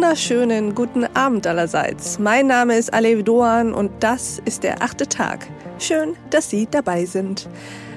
wunderschönen 0.00 0.76
guten 0.76 1.04
Abend 1.16 1.44
allerseits. 1.44 2.20
Mein 2.20 2.46
Name 2.46 2.76
ist 2.76 2.94
Alev 2.94 3.24
Doan 3.24 3.74
und 3.74 3.90
das 3.98 4.40
ist 4.44 4.62
der 4.62 4.80
achte 4.80 5.08
Tag. 5.08 5.48
Schön, 5.80 6.14
dass 6.30 6.48
Sie 6.48 6.68
dabei 6.70 7.04
sind. 7.04 7.48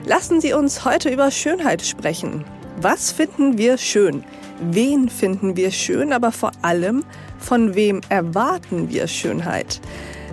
Lassen 0.08 0.42
Sie 0.42 0.54
uns 0.54 0.84
heute 0.84 1.10
über 1.14 1.30
Schönheit 1.30 1.84
sprechen. 1.84 2.44
Was 2.78 3.12
finden 3.12 3.60
wir 3.60 3.78
schön? 3.78 4.24
Wen 4.72 5.10
finden 5.10 5.56
wir 5.56 5.70
schön? 5.70 6.12
Aber 6.12 6.32
vor 6.32 6.54
allem, 6.64 7.06
von 7.38 7.76
wem 7.76 8.02
erwarten 8.10 8.90
wir 8.90 9.06
Schönheit? 9.06 9.80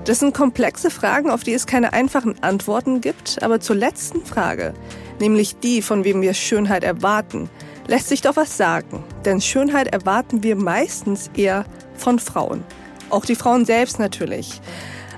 Das 0.06 0.20
sind 0.20 0.32
komplexe 0.32 0.88
Fragen, 0.88 1.28
auf 1.28 1.42
die 1.42 1.52
es 1.52 1.66
keine 1.66 1.92
einfachen 1.92 2.42
Antworten 2.42 3.02
gibt. 3.02 3.42
Aber 3.42 3.60
zur 3.60 3.76
letzten 3.76 4.24
Frage, 4.24 4.72
nämlich 5.20 5.58
die, 5.58 5.82
von 5.82 6.04
wem 6.04 6.22
wir 6.22 6.32
Schönheit 6.32 6.82
erwarten, 6.82 7.50
lässt 7.88 8.08
sich 8.08 8.20
doch 8.20 8.36
was 8.36 8.56
sagen. 8.56 9.02
Denn 9.24 9.40
Schönheit 9.40 9.88
erwarten 9.88 10.44
wir 10.44 10.54
meistens 10.54 11.30
eher 11.34 11.64
von 11.94 12.20
Frauen. 12.20 12.62
Auch 13.10 13.24
die 13.24 13.34
Frauen 13.34 13.64
selbst 13.64 13.98
natürlich. 13.98 14.60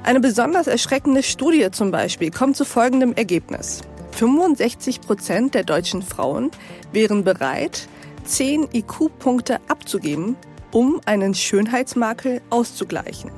Eine 0.03 0.21
besonders 0.21 0.67
erschreckende 0.67 1.23
Studie 1.23 1.71
zum 1.71 1.91
Beispiel 1.91 2.31
kommt 2.31 2.57
zu 2.57 2.65
folgendem 2.65 3.13
Ergebnis. 3.13 3.83
65 4.13 5.03
Prozent 5.03 5.55
der 5.55 5.65
deutschen 5.65 6.03
Frauen 6.03 6.51
wären 6.93 7.23
bereit, 7.25 7.87
10 8.25 8.69
IQ-Punkte 8.73 9.59
abzugeben, 9.69 10.37
um 10.73 11.01
einen 11.05 11.35
Schönheitsmakel 11.35 12.41
auszugleichen. 12.49 13.31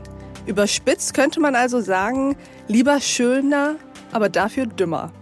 Überspitzt 0.47 1.15
könnte 1.15 1.41
man 1.41 1.55
also 1.55 1.80
sagen, 1.80 2.37
lieber 2.69 3.01
schöner, 3.01 3.77
aber 4.13 4.29
dafür 4.29 4.67
dümmer. 4.67 5.13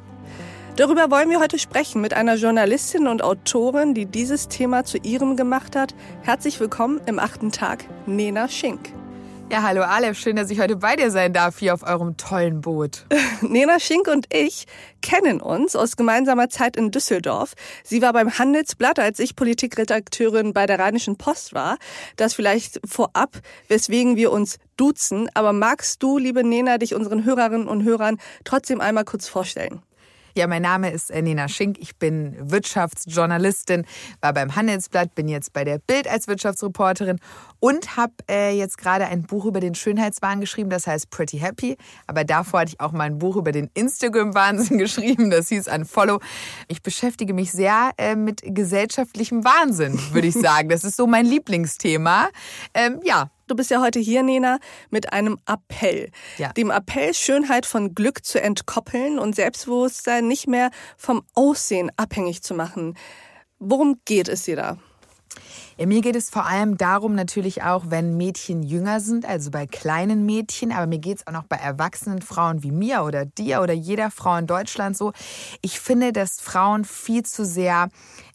Darüber 0.81 1.11
wollen 1.11 1.29
wir 1.29 1.41
heute 1.41 1.59
sprechen 1.59 2.01
mit 2.01 2.15
einer 2.15 2.37
Journalistin 2.37 3.07
und 3.07 3.23
Autorin, 3.23 3.93
die 3.93 4.07
dieses 4.07 4.49
Thema 4.49 4.83
zu 4.83 4.97
ihrem 4.97 5.37
gemacht 5.37 5.77
hat. 5.77 5.95
Herzlich 6.23 6.59
willkommen 6.59 7.03
im 7.05 7.19
achten 7.19 7.53
Tag, 7.53 7.85
Nena 8.07 8.49
Schink. 8.49 8.95
Ja, 9.53 9.63
hallo 9.63 9.83
Aleph, 9.83 10.19
schön, 10.19 10.37
dass 10.37 10.49
ich 10.49 10.59
heute 10.59 10.77
bei 10.77 10.97
dir 10.97 11.11
sein 11.11 11.35
darf, 11.35 11.59
hier 11.59 11.75
auf 11.75 11.83
eurem 11.83 12.17
tollen 12.17 12.63
Boot. 12.63 13.05
Nena 13.43 13.79
Schink 13.79 14.09
und 14.09 14.33
ich 14.33 14.65
kennen 15.03 15.43
uns 15.43 15.77
aus 15.77 15.99
gemeinsamer 15.99 16.49
Zeit 16.49 16.79
in 16.79 16.91
Düsseldorf. 16.91 17.53
Sie 17.85 18.01
war 18.01 18.15
beim 18.15 18.39
Handelsblatt, 18.39 18.99
als 18.99 19.19
ich 19.19 19.37
Politikredakteurin 19.37 20.55
bei 20.55 20.65
der 20.65 20.79
Rheinischen 20.79 21.19
Post 21.19 21.53
war. 21.53 21.77
Das 22.17 22.33
vielleicht 22.33 22.81
vorab, 22.89 23.37
weswegen 23.69 24.17
wir 24.17 24.33
uns 24.33 24.57
duzen. 24.79 25.29
Aber 25.35 25.53
magst 25.53 26.03
du, 26.03 26.17
liebe 26.17 26.43
Nena, 26.43 26.79
dich 26.79 26.95
unseren 26.95 27.27
Hörerinnen 27.27 27.69
und 27.69 27.85
Hörern 27.85 28.17
trotzdem 28.45 28.81
einmal 28.81 29.05
kurz 29.05 29.29
vorstellen? 29.29 29.83
Ja, 30.35 30.47
mein 30.47 30.63
Name 30.63 30.91
ist 30.91 31.11
Nena 31.11 31.49
Schink. 31.49 31.79
Ich 31.81 31.97
bin 31.97 32.37
Wirtschaftsjournalistin, 32.39 33.85
war 34.21 34.33
beim 34.33 34.55
Handelsblatt, 34.55 35.15
bin 35.15 35.29
jetzt 35.29 35.53
bei 35.53 35.65
der 35.65 35.79
Bild 35.79 36.09
als 36.09 36.29
Wirtschaftsreporterin 36.29 37.19
und 37.59 37.97
habe 37.97 38.13
äh, 38.29 38.57
jetzt 38.57 38.79
gerade 38.79 39.07
ein 39.07 39.23
Buch 39.23 39.45
über 39.45 39.61
den 39.61 39.75
Schönheitswahn 39.75 40.41
geschrieben, 40.41 40.71
das 40.71 40.87
heißt 40.87 41.11
Pretty 41.11 41.39
Happy. 41.39 41.77
Aber 42.07 42.25
davor 42.25 42.61
hatte 42.61 42.73
ich 42.75 42.81
auch 42.81 42.93
mal 42.93 43.05
ein 43.05 43.19
Buch 43.19 43.37
über 43.37 43.53
den 43.53 43.71
Instagram-Wahnsinn 43.75 44.79
geschrieben, 44.79 45.31
das 45.31 45.49
hieß 45.49 45.69
Unfollow. 45.69 46.21
Ich 46.69 46.83
beschäftige 46.83 47.35
mich 47.35 47.51
sehr 47.53 47.91
äh, 47.99 48.15
mit 48.15 48.43
gesellschaftlichem 48.45 49.45
Wahnsinn, 49.45 49.99
würde 50.13 50.29
ich 50.29 50.35
sagen. 50.41 50.69
Das 50.69 50.85
ist 50.85 50.97
so 50.97 51.07
mein 51.07 51.27
Lieblingsthema. 51.27 52.29
Ähm, 52.75 53.01
ja, 53.05 53.31
Du 53.51 53.57
bist 53.57 53.73
ja 53.73 53.81
heute 53.81 53.99
hier, 53.99 54.23
Nena, 54.23 54.61
mit 54.91 55.13
einem 55.13 55.37
Appell. 55.45 56.13
Ja. 56.39 56.53
Dem 56.53 56.71
Appell, 56.71 57.13
Schönheit 57.15 57.67
von 57.67 57.97
Glück 57.97 58.25
zu 58.25 58.41
entkoppeln 58.41 59.19
und 59.19 59.35
Selbstbewusstsein 59.35 60.29
nicht 60.29 60.47
mehr 60.47 60.71
vom 60.97 61.23
Aussehen 61.35 61.91
abhängig 61.97 62.45
zu 62.45 62.55
machen. 62.55 62.97
Worum 63.59 63.99
geht 64.05 64.29
es 64.29 64.45
dir 64.45 64.55
da? 64.55 64.79
Ja, 65.79 65.87
mir 65.87 66.01
geht 66.01 66.15
es 66.15 66.31
vor 66.31 66.47
allem 66.47 66.77
darum, 66.77 67.17
natürlich 67.17 67.65
auch, 67.65 67.85
wenn 67.89 68.17
Mädchen 68.17 68.63
jünger 68.63 69.01
sind, 69.01 69.25
also 69.25 69.51
bei 69.51 69.67
kleinen 69.67 70.27
Mädchen, 70.27 70.71
aber 70.71 70.87
mir 70.87 70.99
geht 70.99 71.19
es 71.19 71.27
auch 71.27 71.33
noch 71.33 71.45
bei 71.45 71.57
erwachsenen 71.57 72.23
Frauen 72.23 72.63
wie 72.63 72.71
mir 72.71 73.03
oder 73.03 73.25
dir 73.25 73.63
oder 73.63 73.73
jeder 73.73 74.13
Frau 74.13 74.37
in 74.37 74.47
Deutschland 74.47 74.97
so. 74.97 75.13
Ich 75.61 75.81
finde, 75.81 76.13
dass 76.13 76.41
Frauen 76.41 76.85
viel 76.85 77.25
zu 77.25 77.45
sehr 77.45 77.89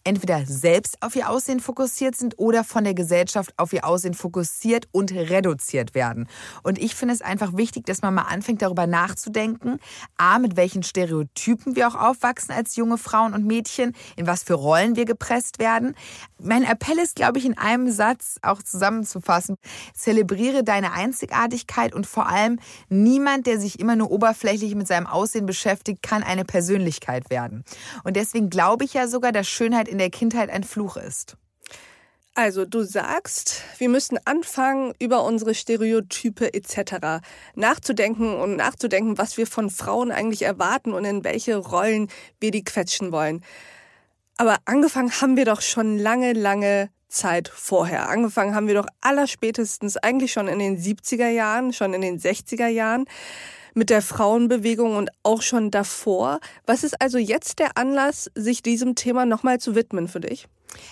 entweder 0.06 0.46
selbst 0.46 1.02
auf 1.02 1.16
ihr 1.16 1.28
Aussehen 1.28 1.58
fokussiert 1.58 2.14
sind 2.14 2.38
oder 2.38 2.62
von 2.62 2.84
der 2.84 2.94
Gesellschaft 2.94 3.52
auf 3.56 3.72
ihr 3.72 3.84
Aussehen 3.84 4.14
fokussiert 4.14 4.86
und 4.92 5.12
reduziert 5.12 5.94
werden. 5.96 6.28
Und 6.62 6.78
ich 6.78 6.94
finde 6.94 7.12
es 7.12 7.22
einfach 7.22 7.56
wichtig, 7.56 7.86
dass 7.86 8.02
man 8.02 8.14
mal 8.14 8.22
anfängt 8.22 8.62
darüber 8.62 8.86
nachzudenken, 8.86 9.80
a, 10.16 10.38
mit 10.38 10.56
welchen 10.56 10.84
Stereotypen 10.84 11.74
wir 11.74 11.88
auch 11.88 11.96
aufwachsen 11.96 12.54
als 12.54 12.76
junge 12.76 12.98
Frauen 12.98 13.34
und 13.34 13.44
Mädchen, 13.44 13.96
in 14.14 14.28
was 14.28 14.44
für 14.44 14.54
Rollen 14.54 14.94
wir 14.94 15.06
gepresst 15.06 15.58
werden. 15.58 15.96
Mein 16.40 16.62
Appell 16.62 16.98
ist, 16.98 17.16
glaube 17.16 17.38
ich, 17.38 17.44
in 17.44 17.58
einem 17.58 17.90
Satz 17.90 18.36
auch 18.42 18.62
zusammenzufassen. 18.62 19.56
Zelebriere 19.92 20.62
deine 20.62 20.92
Einzigartigkeit 20.92 21.94
und 21.94 22.06
vor 22.06 22.28
allem 22.28 22.60
niemand, 22.88 23.46
der 23.46 23.58
sich 23.58 23.80
immer 23.80 23.96
nur 23.96 24.12
oberflächlich 24.12 24.76
mit 24.76 24.86
seinem 24.86 25.06
Aussehen 25.08 25.46
beschäftigt, 25.46 26.02
kann 26.02 26.22
eine 26.22 26.44
Persönlichkeit 26.44 27.28
werden. 27.30 27.64
Und 28.04 28.14
deswegen 28.14 28.50
glaube 28.50 28.84
ich 28.84 28.94
ja 28.94 29.08
sogar, 29.08 29.32
dass 29.32 29.48
Schönheit 29.48 29.88
in 29.88 29.95
der 29.98 30.10
Kindheit 30.10 30.50
ein 30.50 30.64
Fluch 30.64 30.96
ist? 30.96 31.36
Also 32.34 32.66
du 32.66 32.82
sagst, 32.82 33.62
wir 33.78 33.88
müssen 33.88 34.18
anfangen, 34.26 34.92
über 34.98 35.24
unsere 35.24 35.54
Stereotype 35.54 36.52
etc. 36.52 37.24
nachzudenken 37.54 38.34
und 38.34 38.56
nachzudenken, 38.56 39.16
was 39.16 39.38
wir 39.38 39.46
von 39.46 39.70
Frauen 39.70 40.12
eigentlich 40.12 40.42
erwarten 40.42 40.92
und 40.92 41.06
in 41.06 41.24
welche 41.24 41.56
Rollen 41.56 42.08
wir 42.38 42.50
die 42.50 42.62
quetschen 42.62 43.10
wollen. 43.10 43.42
Aber 44.36 44.58
angefangen 44.66 45.18
haben 45.22 45.38
wir 45.38 45.46
doch 45.46 45.62
schon 45.62 45.98
lange, 45.98 46.34
lange 46.34 46.90
Zeit 47.08 47.48
vorher. 47.48 48.10
Angefangen 48.10 48.54
haben 48.54 48.66
wir 48.66 48.74
doch 48.74 48.88
allerspätestens 49.00 49.96
eigentlich 49.96 50.32
schon 50.32 50.48
in 50.48 50.58
den 50.58 50.76
70er 50.76 51.28
Jahren, 51.28 51.72
schon 51.72 51.94
in 51.94 52.02
den 52.02 52.18
60er 52.18 52.66
Jahren 52.66 53.06
mit 53.76 53.90
der 53.90 54.02
Frauenbewegung 54.02 54.96
und 54.96 55.10
auch 55.22 55.42
schon 55.42 55.70
davor. 55.70 56.40
Was 56.66 56.82
ist 56.82 57.00
also 57.00 57.18
jetzt 57.18 57.58
der 57.58 57.76
Anlass, 57.76 58.30
sich 58.34 58.62
diesem 58.62 58.94
Thema 58.94 59.26
nochmal 59.26 59.60
zu 59.60 59.74
widmen 59.74 60.08
für 60.08 60.20
dich? 60.20 60.48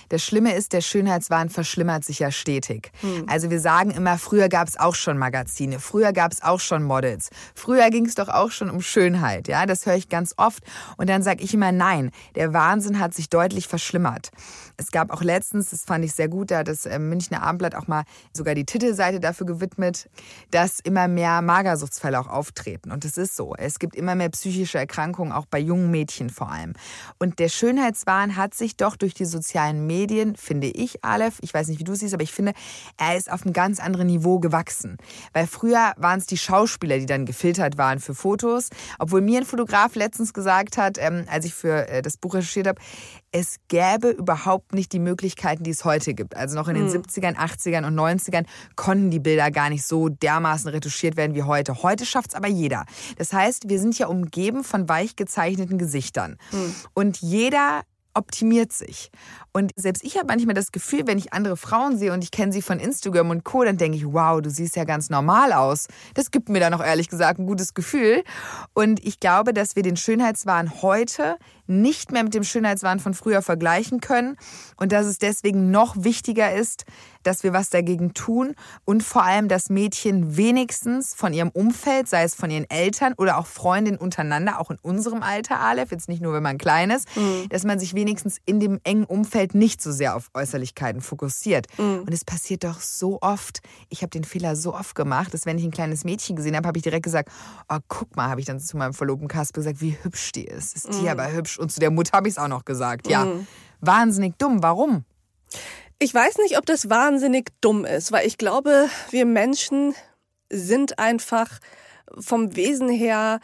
Das 0.08 0.22
Schlimme 0.22 0.54
ist, 0.54 0.72
der 0.72 0.80
Schönheitswahn 0.80 1.48
verschlimmert 1.48 2.04
sich 2.04 2.18
ja 2.18 2.30
stetig. 2.30 2.92
Hm. 3.00 3.26
Also 3.28 3.50
wir 3.50 3.60
sagen 3.60 3.90
immer, 3.90 4.18
früher 4.18 4.48
gab 4.48 4.68
es 4.68 4.78
auch 4.78 4.94
schon 4.94 5.18
Magazine, 5.18 5.78
früher 5.80 6.12
gab 6.12 6.32
es 6.32 6.42
auch 6.42 6.60
schon 6.60 6.82
Models, 6.82 7.30
früher 7.54 7.90
ging 7.90 8.06
es 8.06 8.14
doch 8.14 8.28
auch 8.28 8.50
schon 8.50 8.70
um 8.70 8.80
Schönheit. 8.80 9.48
Ja, 9.48 9.66
das 9.66 9.86
höre 9.86 9.96
ich 9.96 10.08
ganz 10.08 10.34
oft. 10.36 10.62
Und 10.96 11.08
dann 11.08 11.22
sage 11.22 11.42
ich 11.42 11.54
immer, 11.54 11.72
nein, 11.72 12.10
der 12.34 12.52
Wahnsinn 12.52 12.98
hat 12.98 13.14
sich 13.14 13.28
deutlich 13.28 13.68
verschlimmert. 13.68 14.30
Es 14.76 14.90
gab 14.90 15.12
auch 15.12 15.22
letztens, 15.22 15.70
das 15.70 15.84
fand 15.84 16.04
ich 16.04 16.14
sehr 16.14 16.28
gut, 16.28 16.50
da 16.50 16.58
hat 16.58 16.68
das 16.68 16.86
äh, 16.86 16.98
Münchner 16.98 17.42
Abendblatt 17.42 17.74
auch 17.74 17.86
mal 17.86 18.04
sogar 18.32 18.54
die 18.54 18.64
Titelseite 18.64 19.20
dafür 19.20 19.46
gewidmet, 19.46 20.08
dass 20.50 20.80
immer 20.80 21.08
mehr 21.08 21.42
Magersuchtsfälle 21.42 22.18
auch 22.18 22.28
auftreten. 22.28 22.90
Und 22.90 23.04
es 23.04 23.16
ist 23.16 23.36
so. 23.36 23.54
Es 23.56 23.78
gibt 23.78 23.96
immer 23.96 24.14
mehr 24.14 24.30
psychische 24.30 24.78
Erkrankungen, 24.78 25.32
auch 25.32 25.46
bei 25.46 25.58
jungen 25.58 25.90
Mädchen 25.90 26.30
vor 26.30 26.50
allem. 26.50 26.72
Und 27.18 27.38
der 27.38 27.48
Schönheitswahn 27.48 28.36
hat 28.36 28.54
sich 28.54 28.76
doch 28.76 28.96
durch 28.96 29.14
die 29.14 29.24
sozialen 29.24 29.73
sozialen 29.74 29.86
Medien, 29.86 30.36
finde 30.36 30.68
ich, 30.68 31.04
Aleph, 31.04 31.38
ich 31.40 31.52
weiß 31.52 31.68
nicht, 31.68 31.78
wie 31.78 31.84
du 31.84 31.94
siehst, 31.94 32.14
aber 32.14 32.22
ich 32.22 32.32
finde, 32.32 32.52
er 32.96 33.16
ist 33.16 33.30
auf 33.30 33.42
einem 33.42 33.52
ganz 33.52 33.80
anderen 33.80 34.06
Niveau 34.06 34.38
gewachsen. 34.38 34.96
Weil 35.32 35.46
früher 35.46 35.92
waren 35.96 36.18
es 36.18 36.26
die 36.26 36.36
Schauspieler, 36.36 36.98
die 36.98 37.06
dann 37.06 37.26
gefiltert 37.26 37.78
waren 37.78 37.98
für 37.98 38.14
Fotos. 38.14 38.70
Obwohl 38.98 39.20
mir 39.20 39.40
ein 39.40 39.46
Fotograf 39.46 39.94
letztens 39.94 40.32
gesagt 40.32 40.76
hat, 40.76 40.98
ähm, 40.98 41.24
als 41.28 41.44
ich 41.44 41.54
für 41.54 41.88
äh, 41.88 42.02
das 42.02 42.16
Buch 42.16 42.34
recherchiert 42.34 42.68
habe, 42.68 42.80
es 43.32 43.56
gäbe 43.68 44.10
überhaupt 44.10 44.74
nicht 44.74 44.92
die 44.92 45.00
Möglichkeiten, 45.00 45.64
die 45.64 45.72
es 45.72 45.84
heute 45.84 46.14
gibt. 46.14 46.36
Also 46.36 46.56
noch 46.56 46.68
in 46.68 46.76
den 46.76 46.86
mhm. 46.86 46.92
70ern, 46.92 47.34
80ern 47.34 47.84
und 47.84 47.98
90ern 47.98 48.44
konnten 48.76 49.10
die 49.10 49.18
Bilder 49.18 49.50
gar 49.50 49.70
nicht 49.70 49.84
so 49.84 50.08
dermaßen 50.08 50.70
retuschiert 50.70 51.16
werden 51.16 51.34
wie 51.34 51.42
heute. 51.42 51.82
Heute 51.82 52.06
schafft 52.06 52.30
es 52.30 52.34
aber 52.36 52.46
jeder. 52.46 52.84
Das 53.16 53.32
heißt, 53.32 53.68
wir 53.68 53.80
sind 53.80 53.98
ja 53.98 54.06
umgeben 54.06 54.62
von 54.62 54.88
weich 54.88 55.16
gezeichneten 55.16 55.78
Gesichtern. 55.78 56.36
Mhm. 56.52 56.74
Und 56.94 57.20
jeder 57.22 57.82
optimiert 58.14 58.72
sich. 58.72 59.10
Und 59.52 59.72
selbst 59.76 60.02
ich 60.04 60.16
habe 60.16 60.26
manchmal 60.26 60.54
das 60.54 60.72
Gefühl, 60.72 61.06
wenn 61.06 61.18
ich 61.18 61.32
andere 61.32 61.56
Frauen 61.56 61.96
sehe 61.98 62.12
und 62.12 62.24
ich 62.24 62.30
kenne 62.30 62.52
sie 62.52 62.62
von 62.62 62.80
Instagram 62.80 63.30
und 63.30 63.44
Co., 63.44 63.64
dann 63.64 63.76
denke 63.76 63.96
ich, 63.96 64.04
wow, 64.06 64.40
du 64.40 64.50
siehst 64.50 64.76
ja 64.76 64.84
ganz 64.84 65.10
normal 65.10 65.52
aus. 65.52 65.86
Das 66.14 66.30
gibt 66.30 66.48
mir 66.48 66.60
dann 66.60 66.74
auch 66.74 66.84
ehrlich 66.84 67.08
gesagt 67.08 67.38
ein 67.38 67.46
gutes 67.46 67.74
Gefühl. 67.74 68.24
Und 68.72 69.04
ich 69.04 69.20
glaube, 69.20 69.52
dass 69.52 69.76
wir 69.76 69.82
den 69.82 69.96
Schönheitswahn 69.96 70.82
heute 70.82 71.36
nicht 71.66 72.12
mehr 72.12 72.24
mit 72.24 72.34
dem 72.34 72.44
Schönheitswahn 72.44 73.00
von 73.00 73.14
früher 73.14 73.42
vergleichen 73.42 74.00
können 74.00 74.36
und 74.76 74.92
dass 74.92 75.06
es 75.06 75.18
deswegen 75.18 75.70
noch 75.70 75.94
wichtiger 75.98 76.54
ist, 76.54 76.84
dass 77.22 77.42
wir 77.42 77.52
was 77.52 77.70
dagegen 77.70 78.14
tun 78.14 78.54
und 78.84 79.02
vor 79.02 79.24
allem, 79.24 79.48
dass 79.48 79.70
Mädchen 79.70 80.36
wenigstens 80.36 81.14
von 81.14 81.32
ihrem 81.32 81.50
Umfeld, 81.50 82.08
sei 82.08 82.22
es 82.22 82.34
von 82.34 82.50
ihren 82.50 82.68
Eltern 82.68 83.14
oder 83.14 83.38
auch 83.38 83.46
Freundinnen 83.46 83.98
untereinander, 83.98 84.60
auch 84.60 84.70
in 84.70 84.78
unserem 84.82 85.22
Alter, 85.22 85.58
Aleph, 85.58 85.90
jetzt 85.90 86.08
nicht 86.08 86.22
nur, 86.22 86.34
wenn 86.34 86.42
man 86.42 86.58
klein 86.58 86.90
ist, 86.90 87.08
mhm. 87.16 87.48
dass 87.48 87.64
man 87.64 87.78
sich 87.78 87.94
wenigstens 87.94 88.38
in 88.44 88.60
dem 88.60 88.78
engen 88.84 89.04
Umfeld 89.04 89.54
nicht 89.54 89.82
so 89.82 89.90
sehr 89.90 90.16
auf 90.16 90.30
Äußerlichkeiten 90.34 91.00
fokussiert. 91.00 91.66
Mhm. 91.78 92.00
Und 92.00 92.12
es 92.12 92.24
passiert 92.24 92.64
doch 92.64 92.80
so 92.80 93.18
oft, 93.22 93.60
ich 93.88 94.02
habe 94.02 94.10
den 94.10 94.24
Fehler 94.24 94.56
so 94.56 94.74
oft 94.74 94.94
gemacht, 94.94 95.32
dass 95.32 95.46
wenn 95.46 95.58
ich 95.58 95.64
ein 95.64 95.70
kleines 95.70 96.04
Mädchen 96.04 96.36
gesehen 96.36 96.56
habe, 96.56 96.68
habe 96.68 96.78
ich 96.78 96.84
direkt 96.84 97.04
gesagt, 97.04 97.30
oh, 97.68 97.78
guck 97.88 98.14
mal, 98.16 98.28
habe 98.28 98.40
ich 98.40 98.46
dann 98.46 98.60
zu 98.60 98.76
meinem 98.76 98.94
Verlobten 98.94 99.28
Kasper 99.28 99.60
gesagt, 99.60 99.80
wie 99.80 99.96
hübsch 100.02 100.32
die 100.32 100.44
ist. 100.44 100.76
Ist 100.76 100.88
die 100.92 101.02
mhm. 101.02 101.08
aber 101.08 101.32
hübsch? 101.32 101.53
Und 101.58 101.72
zu 101.72 101.80
der 101.80 101.90
Mutter 101.90 102.12
habe 102.12 102.28
ich 102.28 102.34
es 102.34 102.38
auch 102.38 102.48
noch 102.48 102.64
gesagt. 102.64 103.08
Ja, 103.08 103.24
mhm. 103.24 103.46
wahnsinnig 103.80 104.34
dumm. 104.38 104.62
Warum? 104.62 105.04
Ich 105.98 106.12
weiß 106.12 106.38
nicht, 106.38 106.58
ob 106.58 106.66
das 106.66 106.90
wahnsinnig 106.90 107.50
dumm 107.60 107.84
ist, 107.84 108.12
weil 108.12 108.26
ich 108.26 108.38
glaube, 108.38 108.88
wir 109.10 109.26
Menschen 109.26 109.94
sind 110.50 110.98
einfach 110.98 111.60
vom 112.18 112.56
Wesen 112.56 112.88
her 112.88 113.40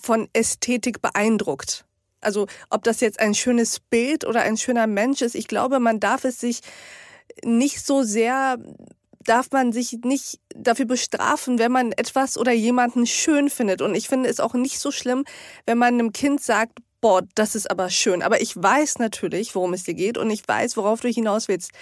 von 0.00 0.28
Ästhetik 0.32 1.02
beeindruckt. 1.02 1.84
Also 2.20 2.46
ob 2.70 2.82
das 2.84 3.00
jetzt 3.00 3.20
ein 3.20 3.34
schönes 3.34 3.80
Bild 3.80 4.24
oder 4.24 4.42
ein 4.42 4.56
schöner 4.56 4.86
Mensch 4.86 5.22
ist, 5.22 5.34
ich 5.34 5.48
glaube, 5.48 5.80
man 5.80 6.00
darf 6.00 6.24
es 6.24 6.40
sich 6.40 6.60
nicht 7.44 7.84
so 7.84 8.02
sehr 8.02 8.58
darf 9.28 9.50
man 9.50 9.72
sich 9.72 9.98
nicht 10.04 10.40
dafür 10.54 10.86
bestrafen, 10.86 11.58
wenn 11.58 11.70
man 11.70 11.92
etwas 11.92 12.38
oder 12.38 12.52
jemanden 12.52 13.06
schön 13.06 13.50
findet. 13.50 13.82
Und 13.82 13.94
ich 13.94 14.08
finde 14.08 14.28
es 14.28 14.40
auch 14.40 14.54
nicht 14.54 14.80
so 14.80 14.90
schlimm, 14.90 15.24
wenn 15.66 15.76
man 15.76 15.94
einem 15.94 16.12
Kind 16.12 16.42
sagt, 16.42 16.78
boah, 17.00 17.22
das 17.34 17.54
ist 17.54 17.70
aber 17.70 17.90
schön. 17.90 18.22
Aber 18.22 18.40
ich 18.40 18.56
weiß 18.56 18.98
natürlich, 18.98 19.54
worum 19.54 19.74
es 19.74 19.84
dir 19.84 19.94
geht 19.94 20.18
und 20.18 20.30
ich 20.30 20.46
weiß, 20.46 20.76
worauf 20.76 21.00
du 21.00 21.08
hinaus 21.08 21.48
willst. 21.48 21.72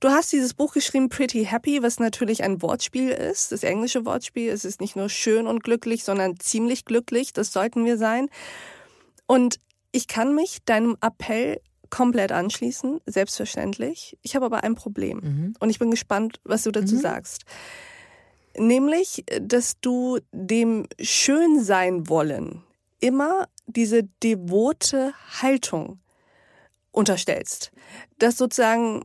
Du 0.00 0.10
hast 0.10 0.32
dieses 0.32 0.54
Buch 0.54 0.74
geschrieben, 0.74 1.08
Pretty 1.08 1.46
Happy, 1.46 1.82
was 1.82 1.98
natürlich 1.98 2.42
ein 2.42 2.60
Wortspiel 2.62 3.10
ist, 3.10 3.52
das 3.52 3.62
englische 3.62 4.04
Wortspiel. 4.04 4.50
Es 4.50 4.64
ist 4.64 4.80
nicht 4.80 4.96
nur 4.96 5.08
schön 5.08 5.46
und 5.46 5.62
glücklich, 5.62 6.04
sondern 6.04 6.38
ziemlich 6.38 6.84
glücklich. 6.84 7.32
Das 7.32 7.52
sollten 7.52 7.84
wir 7.84 7.96
sein. 7.96 8.28
Und 9.26 9.60
ich 9.92 10.06
kann 10.08 10.34
mich 10.34 10.58
deinem 10.64 10.96
Appell 11.00 11.60
komplett 11.90 12.32
anschließen, 12.32 13.00
selbstverständlich. 13.06 14.18
Ich 14.22 14.34
habe 14.34 14.46
aber 14.46 14.64
ein 14.64 14.74
Problem 14.74 15.20
mhm. 15.22 15.54
und 15.60 15.70
ich 15.70 15.78
bin 15.78 15.90
gespannt, 15.90 16.40
was 16.44 16.64
du 16.64 16.72
dazu 16.72 16.96
mhm. 16.96 17.00
sagst. 17.00 17.44
Nämlich, 18.56 19.24
dass 19.40 19.80
du 19.80 20.18
dem 20.32 20.86
Schönsein 21.00 22.08
wollen 22.08 22.62
immer 23.04 23.48
diese 23.66 24.04
devote 24.22 25.12
Haltung 25.42 26.00
unterstellst. 26.90 27.70
Dass 28.18 28.38
sozusagen 28.38 29.04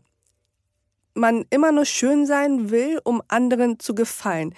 man 1.13 1.43
immer 1.49 1.73
nur 1.73 1.83
schön 1.83 2.25
sein 2.25 2.69
will, 2.69 3.01
um 3.03 3.21
anderen 3.27 3.77
zu 3.77 3.93
gefallen. 3.93 4.55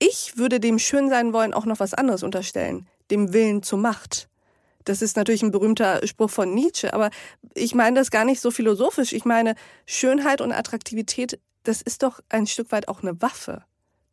Ich 0.00 0.36
würde 0.38 0.58
dem 0.58 0.80
Schönsein 0.80 1.32
wollen 1.32 1.54
auch 1.54 1.66
noch 1.66 1.78
was 1.78 1.94
anderes 1.94 2.24
unterstellen, 2.24 2.88
dem 3.12 3.32
Willen 3.32 3.62
zur 3.62 3.78
Macht. 3.78 4.28
Das 4.84 5.02
ist 5.02 5.16
natürlich 5.16 5.44
ein 5.44 5.52
berühmter 5.52 6.04
Spruch 6.04 6.30
von 6.30 6.52
Nietzsche, 6.52 6.92
aber 6.92 7.10
ich 7.54 7.76
meine 7.76 7.96
das 7.96 8.10
gar 8.10 8.24
nicht 8.24 8.40
so 8.40 8.50
philosophisch. 8.50 9.12
Ich 9.12 9.24
meine, 9.24 9.54
Schönheit 9.86 10.40
und 10.40 10.50
Attraktivität, 10.50 11.38
das 11.62 11.80
ist 11.80 12.02
doch 12.02 12.18
ein 12.28 12.48
Stück 12.48 12.72
weit 12.72 12.88
auch 12.88 13.02
eine 13.02 13.22
Waffe. 13.22 13.62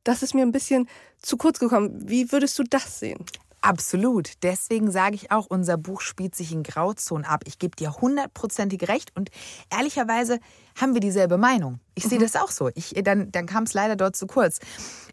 Das 0.03 0.21
ist 0.21 0.35
mir 0.35 0.44
ein 0.44 0.51
bisschen 0.51 0.88
zu 1.19 1.35
kurz 1.35 1.57
gekommen. 1.57 2.07
Wie 2.07 2.31
würdest 2.31 2.59
du 2.59 2.63
das 2.63 3.00
sehen? 3.00 3.25
Absolut. 3.62 4.44
Deswegen 4.44 4.92
sage 4.92 5.15
ich 5.15 5.31
auch, 5.31 5.48
unser 5.48 5.77
Buch 5.77 6.01
spielt 6.01 6.36
sich 6.36 6.51
in 6.51 6.63
Grauzonen 6.63 7.25
ab. 7.25 7.44
Ich 7.45 7.59
gebe 7.59 7.75
dir 7.75 7.94
hundertprozentig 7.94 8.88
recht 8.88 9.12
und 9.15 9.30
ehrlicherweise 9.71 10.39
haben 10.77 10.94
wir 10.94 11.01
dieselbe 11.01 11.38
Meinung. 11.38 11.79
Ich 11.95 12.06
mhm. 12.06 12.09
sehe 12.09 12.19
das 12.19 12.35
auch 12.35 12.51
so. 12.51 12.69
Ich, 12.75 12.94
dann 13.03 13.31
dann 13.31 13.45
kam 13.45 13.63
es 13.63 13.74
leider 13.74 13.95
dort 13.95 14.15
zu 14.15 14.27
kurz. 14.27 14.59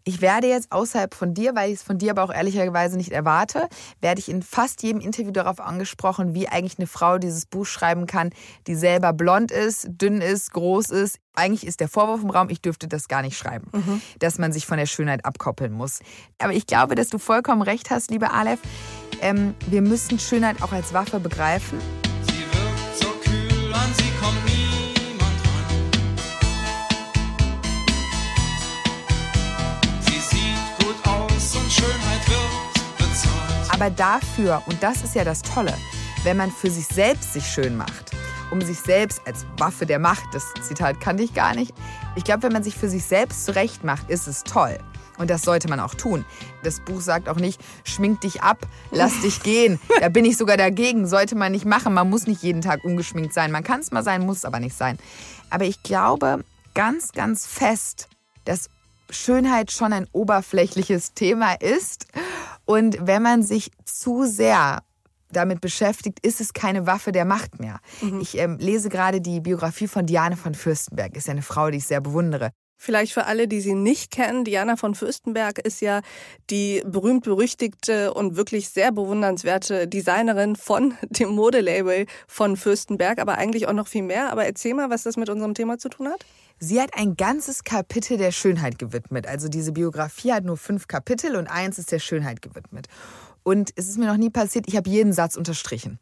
Ich 0.06 0.20
werde 0.20 0.46
jetzt 0.46 0.70
außerhalb 0.70 1.14
von 1.14 1.32
dir, 1.32 1.54
weil 1.54 1.70
ich 1.70 1.76
es 1.76 1.82
von 1.82 1.96
dir 1.96 2.10
aber 2.10 2.24
auch 2.24 2.32
ehrlicherweise 2.32 2.98
nicht 2.98 3.10
erwarte, 3.10 3.68
werde 4.02 4.20
ich 4.20 4.28
in 4.28 4.42
fast 4.42 4.82
jedem 4.82 5.00
Interview 5.00 5.30
darauf 5.30 5.60
angesprochen, 5.60 6.34
wie 6.34 6.46
eigentlich 6.46 6.78
eine 6.78 6.86
Frau 6.86 7.16
dieses 7.16 7.46
Buch 7.46 7.64
schreiben 7.64 8.06
kann, 8.06 8.30
die 8.66 8.74
selber 8.74 9.14
blond 9.14 9.50
ist, 9.50 9.86
dünn 9.88 10.20
ist, 10.20 10.52
groß 10.52 10.90
ist. 10.90 11.18
Eigentlich 11.34 11.66
ist 11.66 11.80
der 11.80 11.88
Vorwurf 11.88 12.22
im 12.22 12.28
Raum, 12.28 12.50
ich 12.50 12.60
dürfte 12.60 12.86
das 12.86 13.08
gar 13.08 13.22
nicht 13.22 13.38
schreiben, 13.38 13.68
mhm. 13.72 14.02
dass 14.18 14.38
man 14.38 14.52
sich 14.52 14.66
von 14.66 14.76
der 14.76 14.86
Schönheit 14.86 15.24
abkoppeln 15.24 15.72
muss. 15.72 16.00
Aber 16.38 16.52
ich 16.52 16.66
glaube, 16.66 16.94
dass 16.96 17.08
du 17.08 17.18
vollkommen 17.18 17.62
recht 17.62 17.90
hast, 17.90 18.10
liebe 18.10 18.30
Aleph. 18.30 18.60
Ähm, 19.22 19.54
wir 19.68 19.80
müssen 19.80 20.18
Schönheit 20.18 20.62
auch 20.62 20.72
als 20.72 20.92
Waffe 20.92 21.18
begreifen. 21.18 21.78
Aber 33.84 33.94
dafür, 33.94 34.62
und 34.64 34.82
das 34.82 35.02
ist 35.02 35.14
ja 35.14 35.24
das 35.24 35.42
Tolle, 35.42 35.74
wenn 36.22 36.38
man 36.38 36.50
für 36.50 36.70
sich 36.70 36.86
selbst 36.86 37.34
sich 37.34 37.44
schön 37.44 37.76
macht, 37.76 38.12
um 38.50 38.62
sich 38.62 38.80
selbst 38.80 39.20
als 39.26 39.44
Waffe 39.58 39.84
der 39.84 39.98
Macht, 39.98 40.24
das 40.32 40.54
Zitat 40.66 41.02
kannte 41.02 41.22
ich 41.22 41.34
gar 41.34 41.54
nicht, 41.54 41.74
ich 42.16 42.24
glaube, 42.24 42.44
wenn 42.44 42.52
man 42.54 42.64
sich 42.64 42.78
für 42.78 42.88
sich 42.88 43.04
selbst 43.04 43.44
zurecht 43.44 43.84
macht, 43.84 44.08
ist 44.08 44.26
es 44.26 44.42
toll. 44.42 44.78
Und 45.18 45.28
das 45.28 45.42
sollte 45.42 45.68
man 45.68 45.80
auch 45.80 45.94
tun. 45.94 46.24
Das 46.62 46.80
Buch 46.80 47.02
sagt 47.02 47.28
auch 47.28 47.36
nicht, 47.36 47.60
schmink 47.84 48.22
dich 48.22 48.40
ab, 48.42 48.66
lass 48.90 49.20
dich 49.20 49.42
gehen. 49.42 49.78
Da 50.00 50.08
bin 50.08 50.24
ich 50.24 50.38
sogar 50.38 50.56
dagegen. 50.56 51.06
Sollte 51.06 51.34
man 51.34 51.52
nicht 51.52 51.66
machen. 51.66 51.92
Man 51.92 52.08
muss 52.08 52.26
nicht 52.26 52.42
jeden 52.42 52.62
Tag 52.62 52.84
ungeschminkt 52.84 53.34
sein. 53.34 53.52
Man 53.52 53.64
kann 53.64 53.80
es 53.80 53.92
mal 53.92 54.02
sein, 54.02 54.24
muss 54.24 54.38
es 54.38 54.44
aber 54.46 54.60
nicht 54.60 54.76
sein. 54.76 54.98
Aber 55.50 55.66
ich 55.66 55.82
glaube 55.82 56.42
ganz, 56.74 57.12
ganz 57.12 57.46
fest, 57.46 58.08
dass 58.46 58.70
Schönheit 59.10 59.70
schon 59.70 59.92
ein 59.92 60.08
oberflächliches 60.12 61.12
Thema 61.12 61.52
ist. 61.60 62.06
Und 62.64 62.98
wenn 63.00 63.22
man 63.22 63.42
sich 63.42 63.70
zu 63.84 64.24
sehr 64.24 64.82
damit 65.30 65.60
beschäftigt, 65.60 66.24
ist 66.24 66.40
es 66.40 66.52
keine 66.52 66.86
Waffe 66.86 67.12
der 67.12 67.24
Macht 67.24 67.60
mehr. 67.60 67.80
Mhm. 68.00 68.20
Ich 68.20 68.38
ähm, 68.38 68.58
lese 68.58 68.88
gerade 68.88 69.20
die 69.20 69.40
Biografie 69.40 69.88
von 69.88 70.06
Diane 70.06 70.36
von 70.36 70.54
Fürstenberg. 70.54 71.16
Ist 71.16 71.26
ja 71.26 71.32
eine 71.32 71.42
Frau, 71.42 71.70
die 71.70 71.78
ich 71.78 71.86
sehr 71.86 72.00
bewundere. 72.00 72.50
Vielleicht 72.76 73.14
für 73.14 73.24
alle, 73.26 73.48
die 73.48 73.60
sie 73.60 73.74
nicht 73.74 74.10
kennen, 74.10 74.44
Diana 74.44 74.76
von 74.76 74.94
Fürstenberg 74.94 75.58
ist 75.58 75.80
ja 75.80 76.02
die 76.50 76.82
berühmt-berüchtigte 76.84 78.12
und 78.12 78.36
wirklich 78.36 78.68
sehr 78.68 78.92
bewundernswerte 78.92 79.88
Designerin 79.88 80.56
von 80.56 80.94
dem 81.08 81.30
Modelabel 81.30 82.06
von 82.26 82.56
Fürstenberg, 82.56 83.18
aber 83.20 83.38
eigentlich 83.38 83.68
auch 83.68 83.72
noch 83.72 83.88
viel 83.88 84.02
mehr. 84.02 84.30
Aber 84.30 84.44
erzähl 84.44 84.74
mal, 84.74 84.90
was 84.90 85.04
das 85.04 85.16
mit 85.16 85.30
unserem 85.30 85.54
Thema 85.54 85.78
zu 85.78 85.88
tun 85.88 86.08
hat. 86.08 86.26
Sie 86.64 86.80
hat 86.80 86.96
ein 86.96 87.14
ganzes 87.14 87.62
Kapitel 87.62 88.16
der 88.16 88.32
Schönheit 88.32 88.78
gewidmet. 88.78 89.26
Also 89.26 89.48
diese 89.48 89.72
Biografie 89.72 90.32
hat 90.32 90.44
nur 90.44 90.56
fünf 90.56 90.88
Kapitel 90.88 91.36
und 91.36 91.46
eins 91.46 91.78
ist 91.78 91.92
der 91.92 91.98
Schönheit 91.98 92.40
gewidmet. 92.40 92.86
Und 93.42 93.70
es 93.76 93.86
ist 93.86 93.98
mir 93.98 94.06
noch 94.06 94.16
nie 94.16 94.30
passiert, 94.30 94.64
ich 94.66 94.74
habe 94.74 94.88
jeden 94.88 95.12
Satz 95.12 95.36
unterstrichen. 95.36 95.98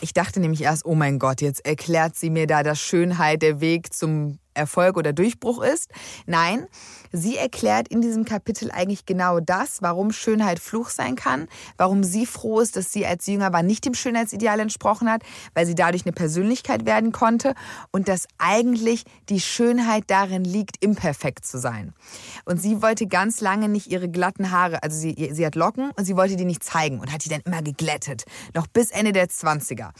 Ich 0.00 0.14
dachte 0.14 0.40
nämlich 0.40 0.62
erst, 0.62 0.86
oh 0.86 0.94
mein 0.94 1.18
Gott, 1.18 1.42
jetzt 1.42 1.66
erklärt 1.66 2.16
sie 2.16 2.30
mir 2.30 2.46
da, 2.46 2.62
dass 2.62 2.80
Schönheit 2.80 3.42
der 3.42 3.60
Weg 3.60 3.92
zum 3.92 4.38
Erfolg 4.58 4.96
oder 4.96 5.12
Durchbruch 5.12 5.62
ist. 5.62 5.90
Nein, 6.26 6.66
sie 7.12 7.36
erklärt 7.36 7.88
in 7.88 8.00
diesem 8.00 8.24
Kapitel 8.24 8.70
eigentlich 8.70 9.06
genau 9.06 9.40
das, 9.40 9.80
warum 9.80 10.12
Schönheit 10.12 10.58
Fluch 10.58 10.90
sein 10.90 11.16
kann, 11.16 11.48
warum 11.76 12.04
sie 12.04 12.26
froh 12.26 12.60
ist, 12.60 12.76
dass 12.76 12.92
sie 12.92 13.06
als 13.06 13.26
Jünger 13.26 13.52
war 13.52 13.62
nicht 13.62 13.84
dem 13.84 13.94
Schönheitsideal 13.94 14.60
entsprochen 14.60 15.10
hat, 15.10 15.22
weil 15.54 15.66
sie 15.66 15.74
dadurch 15.74 16.04
eine 16.04 16.12
Persönlichkeit 16.12 16.84
werden 16.84 17.12
konnte 17.12 17.54
und 17.90 18.08
dass 18.08 18.26
eigentlich 18.38 19.04
die 19.28 19.40
Schönheit 19.40 20.04
darin 20.08 20.44
liegt, 20.44 20.82
imperfekt 20.82 21.44
zu 21.46 21.58
sein. 21.58 21.94
Und 22.44 22.60
sie 22.60 22.82
wollte 22.82 23.06
ganz 23.06 23.40
lange 23.40 23.68
nicht 23.68 23.90
ihre 23.90 24.08
glatten 24.08 24.50
Haare, 24.50 24.82
also 24.82 24.98
sie, 24.98 25.30
sie 25.32 25.46
hat 25.46 25.54
Locken 25.54 25.90
und 25.96 26.04
sie 26.04 26.16
wollte 26.16 26.36
die 26.36 26.44
nicht 26.44 26.64
zeigen 26.64 27.00
und 27.00 27.12
hat 27.12 27.24
die 27.24 27.28
dann 27.28 27.42
immer 27.44 27.62
geglättet, 27.62 28.24
noch 28.54 28.66
bis 28.66 28.90
Ende 28.90 29.12
der 29.12 29.28
20er. 29.28 29.90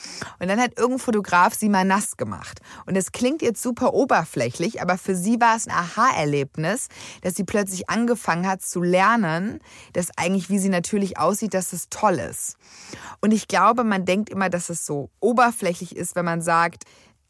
Und 0.41 0.49
dann 0.49 0.61
hat 0.61 0.77
irgendein 0.77 0.99
Fotograf 0.99 1.55
sie 1.55 1.69
mal 1.69 1.85
nass 1.85 2.17
gemacht. 2.17 2.61
Und 2.87 2.97
es 2.97 3.13
klingt 3.13 3.43
jetzt 3.43 3.63
super 3.63 3.95
oberflächlich, 3.95 4.48
oberflächlich, 4.49 4.81
aber 4.83 4.99
für 4.99 5.15
sie 5.15 5.41
war 5.41 5.57
es 5.57 5.67
ein 5.67 5.75
Aha-Erlebnis, 5.75 6.89
dass 7.23 7.35
sie 7.35 7.45
plötzlich 7.45 7.89
angefangen 7.89 8.47
hat 8.47 8.63
zu 8.63 8.83
lernen, 8.83 9.61
dass 9.93 10.11
eigentlich, 10.17 10.51
wie 10.51 10.59
sie 10.59 10.69
natürlich 10.69 11.19
aussieht, 11.19 11.55
dass 11.55 11.73
es 11.73 11.89
toll 11.91 12.19
ist. 12.19 12.57
Und 13.21 13.33
ich 13.33 13.49
glaube, 13.49 13.85
man 13.85 14.05
denkt 14.05 14.31
immer, 14.31 14.49
dass 14.49 14.71
es 14.71 14.87
so 14.87 15.11
oberflächlich 15.21 15.97
ist, 15.97 16.17
wenn 16.17 16.25
man 16.25 16.41
sagt, 16.41 16.85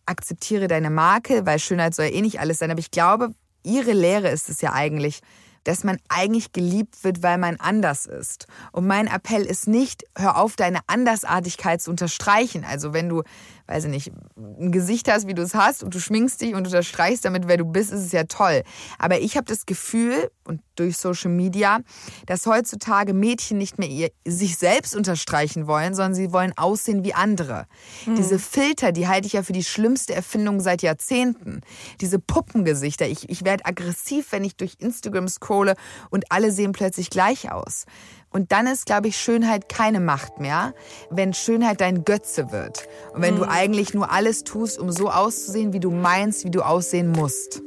akzeptiere 0.06 0.68
deine 0.68 0.90
Marke, 0.90 1.44
weil 1.44 1.58
Schönheit 1.58 1.94
soll 1.94 2.06
ja 2.06 2.12
eh 2.12 2.22
nicht 2.22 2.40
alles 2.40 2.58
sein. 2.58 2.70
Aber 2.70 2.80
ich 2.80 2.90
glaube, 2.90 3.30
ihre 3.62 3.92
Lehre 3.92 4.28
ist 4.28 4.48
es 4.48 4.60
ja 4.60 4.72
eigentlich, 4.72 5.20
dass 5.64 5.84
man 5.84 5.98
eigentlich 6.08 6.52
geliebt 6.52 7.04
wird, 7.04 7.22
weil 7.22 7.36
man 7.36 7.56
anders 7.56 8.06
ist. 8.06 8.46
Und 8.72 8.86
mein 8.86 9.06
Appell 9.06 9.42
ist 9.42 9.68
nicht, 9.68 10.04
hör 10.16 10.38
auf, 10.38 10.56
deine 10.56 10.80
Andersartigkeit 10.86 11.82
zu 11.82 11.90
unterstreichen. 11.90 12.64
Also 12.64 12.94
wenn 12.94 13.08
du 13.08 13.22
weiß 13.68 13.84
ich 13.84 13.90
nicht, 13.90 14.12
ein 14.36 14.72
Gesicht 14.72 15.12
hast, 15.12 15.26
wie 15.26 15.34
du 15.34 15.42
es 15.42 15.54
hast 15.54 15.84
und 15.84 15.94
du 15.94 16.00
schminkst 16.00 16.40
dich 16.40 16.54
und 16.54 16.66
unterstreichst 16.66 17.24
damit, 17.24 17.48
wer 17.48 17.58
du 17.58 17.66
bist, 17.66 17.92
ist 17.92 18.06
es 18.06 18.12
ja 18.12 18.24
toll. 18.24 18.62
Aber 18.98 19.20
ich 19.20 19.36
habe 19.36 19.46
das 19.46 19.66
Gefühl, 19.66 20.30
und 20.44 20.62
durch 20.76 20.96
Social 20.96 21.30
Media, 21.30 21.80
dass 22.26 22.46
heutzutage 22.46 23.12
Mädchen 23.12 23.58
nicht 23.58 23.78
mehr 23.78 23.88
ihr, 23.88 24.10
sich 24.26 24.56
selbst 24.56 24.96
unterstreichen 24.96 25.66
wollen, 25.66 25.94
sondern 25.94 26.14
sie 26.14 26.32
wollen 26.32 26.56
aussehen 26.56 27.04
wie 27.04 27.12
andere. 27.12 27.66
Mhm. 28.06 28.16
Diese 28.16 28.38
Filter, 28.38 28.92
die 28.92 29.06
halte 29.06 29.26
ich 29.26 29.34
ja 29.34 29.42
für 29.42 29.52
die 29.52 29.64
schlimmste 29.64 30.14
Erfindung 30.14 30.60
seit 30.60 30.80
Jahrzehnten. 30.80 31.60
Diese 32.00 32.18
Puppengesichter. 32.18 33.06
Ich, 33.06 33.28
ich 33.28 33.44
werde 33.44 33.66
aggressiv, 33.66 34.32
wenn 34.32 34.44
ich 34.44 34.56
durch 34.56 34.76
Instagram 34.78 35.28
scrolle 35.28 35.74
und 36.08 36.32
alle 36.32 36.50
sehen 36.52 36.72
plötzlich 36.72 37.10
gleich 37.10 37.52
aus. 37.52 37.84
Und 38.30 38.52
dann 38.52 38.66
ist, 38.66 38.86
glaube 38.86 39.08
ich, 39.08 39.16
Schönheit 39.16 39.68
keine 39.68 40.00
Macht 40.00 40.38
mehr, 40.38 40.74
wenn 41.10 41.32
Schönheit 41.32 41.80
dein 41.80 42.04
Götze 42.04 42.52
wird. 42.52 42.88
Und 43.14 43.22
wenn 43.22 43.34
mhm. 43.34 43.38
du 43.38 43.48
eigentlich 43.48 43.94
nur 43.94 44.10
alles 44.10 44.44
tust, 44.44 44.78
um 44.78 44.92
so 44.92 45.10
auszusehen, 45.10 45.72
wie 45.72 45.80
du 45.80 45.90
meinst, 45.90 46.44
wie 46.44 46.50
du 46.50 46.62
aussehen 46.62 47.10
musst. 47.10 47.62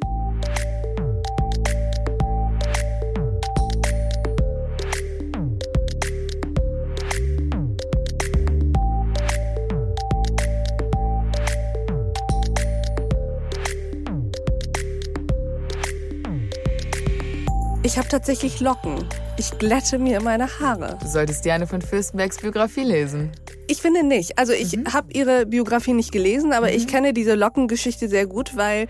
Ich 17.91 17.98
habe 17.98 18.07
tatsächlich 18.07 18.62
Locken. 18.62 19.03
Ich 19.36 19.51
glätte 19.60 20.00
mir 20.00 20.21
meine 20.21 20.48
Haare. 20.62 20.98
Du 21.01 21.07
solltest 21.10 21.43
Diane 21.43 21.67
von 21.67 21.81
Fürstenbergs 21.81 22.38
Biografie 22.38 22.86
lesen. 22.86 23.33
Ich 23.67 23.81
finde 23.81 24.03
nicht. 24.03 24.39
Also 24.39 24.53
ich 24.53 24.77
mhm. 24.77 24.93
habe 24.93 25.12
ihre 25.12 25.45
Biografie 25.45 25.91
nicht 25.91 26.13
gelesen, 26.13 26.53
aber 26.53 26.67
mhm. 26.67 26.77
ich 26.77 26.88
kenne 26.88 27.12
diese 27.12 27.36
Lockengeschichte 27.36 28.07
sehr 28.07 28.27
gut, 28.27 28.55
weil 28.55 28.88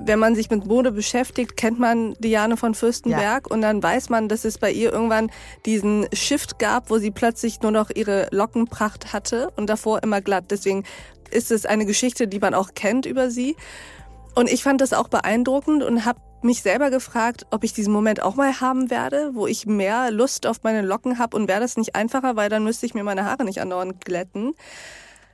wenn 0.00 0.18
man 0.18 0.34
sich 0.34 0.48
mit 0.48 0.64
Mode 0.64 0.92
beschäftigt, 0.92 1.58
kennt 1.58 1.78
man 1.78 2.14
Diane 2.14 2.56
von 2.56 2.74
Fürstenberg 2.74 3.46
ja. 3.46 3.54
und 3.54 3.60
dann 3.60 3.82
weiß 3.82 4.08
man, 4.08 4.30
dass 4.30 4.46
es 4.46 4.56
bei 4.56 4.72
ihr 4.72 4.90
irgendwann 4.90 5.30
diesen 5.66 6.06
Shift 6.14 6.58
gab, 6.58 6.88
wo 6.88 6.96
sie 6.96 7.10
plötzlich 7.10 7.60
nur 7.60 7.72
noch 7.72 7.90
ihre 7.94 8.28
Lockenpracht 8.30 9.12
hatte 9.12 9.50
und 9.56 9.68
davor 9.68 10.02
immer 10.02 10.22
glatt. 10.22 10.46
Deswegen 10.48 10.84
ist 11.30 11.50
es 11.50 11.66
eine 11.66 11.84
Geschichte, 11.84 12.26
die 12.26 12.38
man 12.38 12.54
auch 12.54 12.70
kennt 12.74 13.04
über 13.04 13.30
sie. 13.30 13.54
Und 14.34 14.50
ich 14.50 14.62
fand 14.62 14.80
das 14.80 14.94
auch 14.94 15.08
beeindruckend 15.08 15.82
und 15.82 16.06
habe 16.06 16.20
mich 16.44 16.62
selber 16.62 16.90
gefragt, 16.90 17.46
ob 17.50 17.64
ich 17.64 17.72
diesen 17.72 17.92
Moment 17.92 18.22
auch 18.22 18.36
mal 18.36 18.60
haben 18.60 18.90
werde, 18.90 19.30
wo 19.34 19.46
ich 19.46 19.66
mehr 19.66 20.10
Lust 20.10 20.46
auf 20.46 20.62
meine 20.62 20.82
Locken 20.82 21.18
habe 21.18 21.36
und 21.36 21.48
wäre 21.48 21.60
das 21.60 21.76
nicht 21.76 21.94
einfacher, 21.94 22.36
weil 22.36 22.48
dann 22.48 22.64
müsste 22.64 22.86
ich 22.86 22.94
mir 22.94 23.04
meine 23.04 23.24
Haare 23.24 23.44
nicht 23.44 23.60
andauernd 23.60 24.04
glätten. 24.04 24.54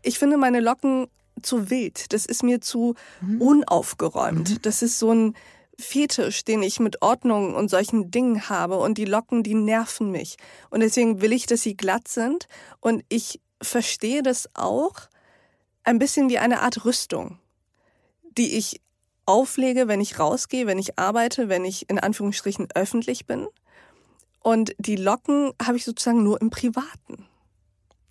Ich 0.02 0.18
finde 0.18 0.36
meine 0.36 0.60
Locken 0.60 1.08
zu 1.42 1.70
wild. 1.70 2.12
Das 2.12 2.26
ist 2.26 2.42
mir 2.42 2.60
zu 2.60 2.94
mhm. 3.20 3.40
unaufgeräumt. 3.40 4.50
Mhm. 4.50 4.62
Das 4.62 4.82
ist 4.82 4.98
so 4.98 5.12
ein 5.12 5.34
Fetisch, 5.78 6.44
den 6.44 6.62
ich 6.62 6.78
mit 6.78 7.00
Ordnung 7.00 7.54
und 7.54 7.70
solchen 7.70 8.10
Dingen 8.10 8.48
habe. 8.48 8.78
Und 8.78 8.98
die 8.98 9.06
Locken, 9.06 9.42
die 9.42 9.54
nerven 9.54 10.10
mich. 10.10 10.36
Und 10.68 10.80
deswegen 10.80 11.22
will 11.22 11.32
ich, 11.32 11.46
dass 11.46 11.62
sie 11.62 11.76
glatt 11.76 12.08
sind. 12.08 12.48
Und 12.80 13.02
ich 13.08 13.40
verstehe 13.62 14.22
das 14.22 14.48
auch 14.54 14.94
ein 15.82 15.98
bisschen 15.98 16.28
wie 16.28 16.38
eine 16.38 16.60
Art 16.60 16.84
Rüstung, 16.84 17.38
die 18.36 18.56
ich 18.56 18.80
auflege, 19.30 19.86
wenn 19.86 20.00
ich 20.00 20.18
rausgehe, 20.18 20.66
wenn 20.66 20.78
ich 20.78 20.98
arbeite, 20.98 21.48
wenn 21.48 21.64
ich 21.64 21.88
in 21.88 22.00
Anführungsstrichen 22.00 22.68
öffentlich 22.74 23.26
bin. 23.26 23.46
Und 24.42 24.74
die 24.78 24.96
Locken 24.96 25.52
habe 25.62 25.76
ich 25.76 25.84
sozusagen 25.84 26.24
nur 26.24 26.40
im 26.40 26.50
Privaten. 26.50 27.26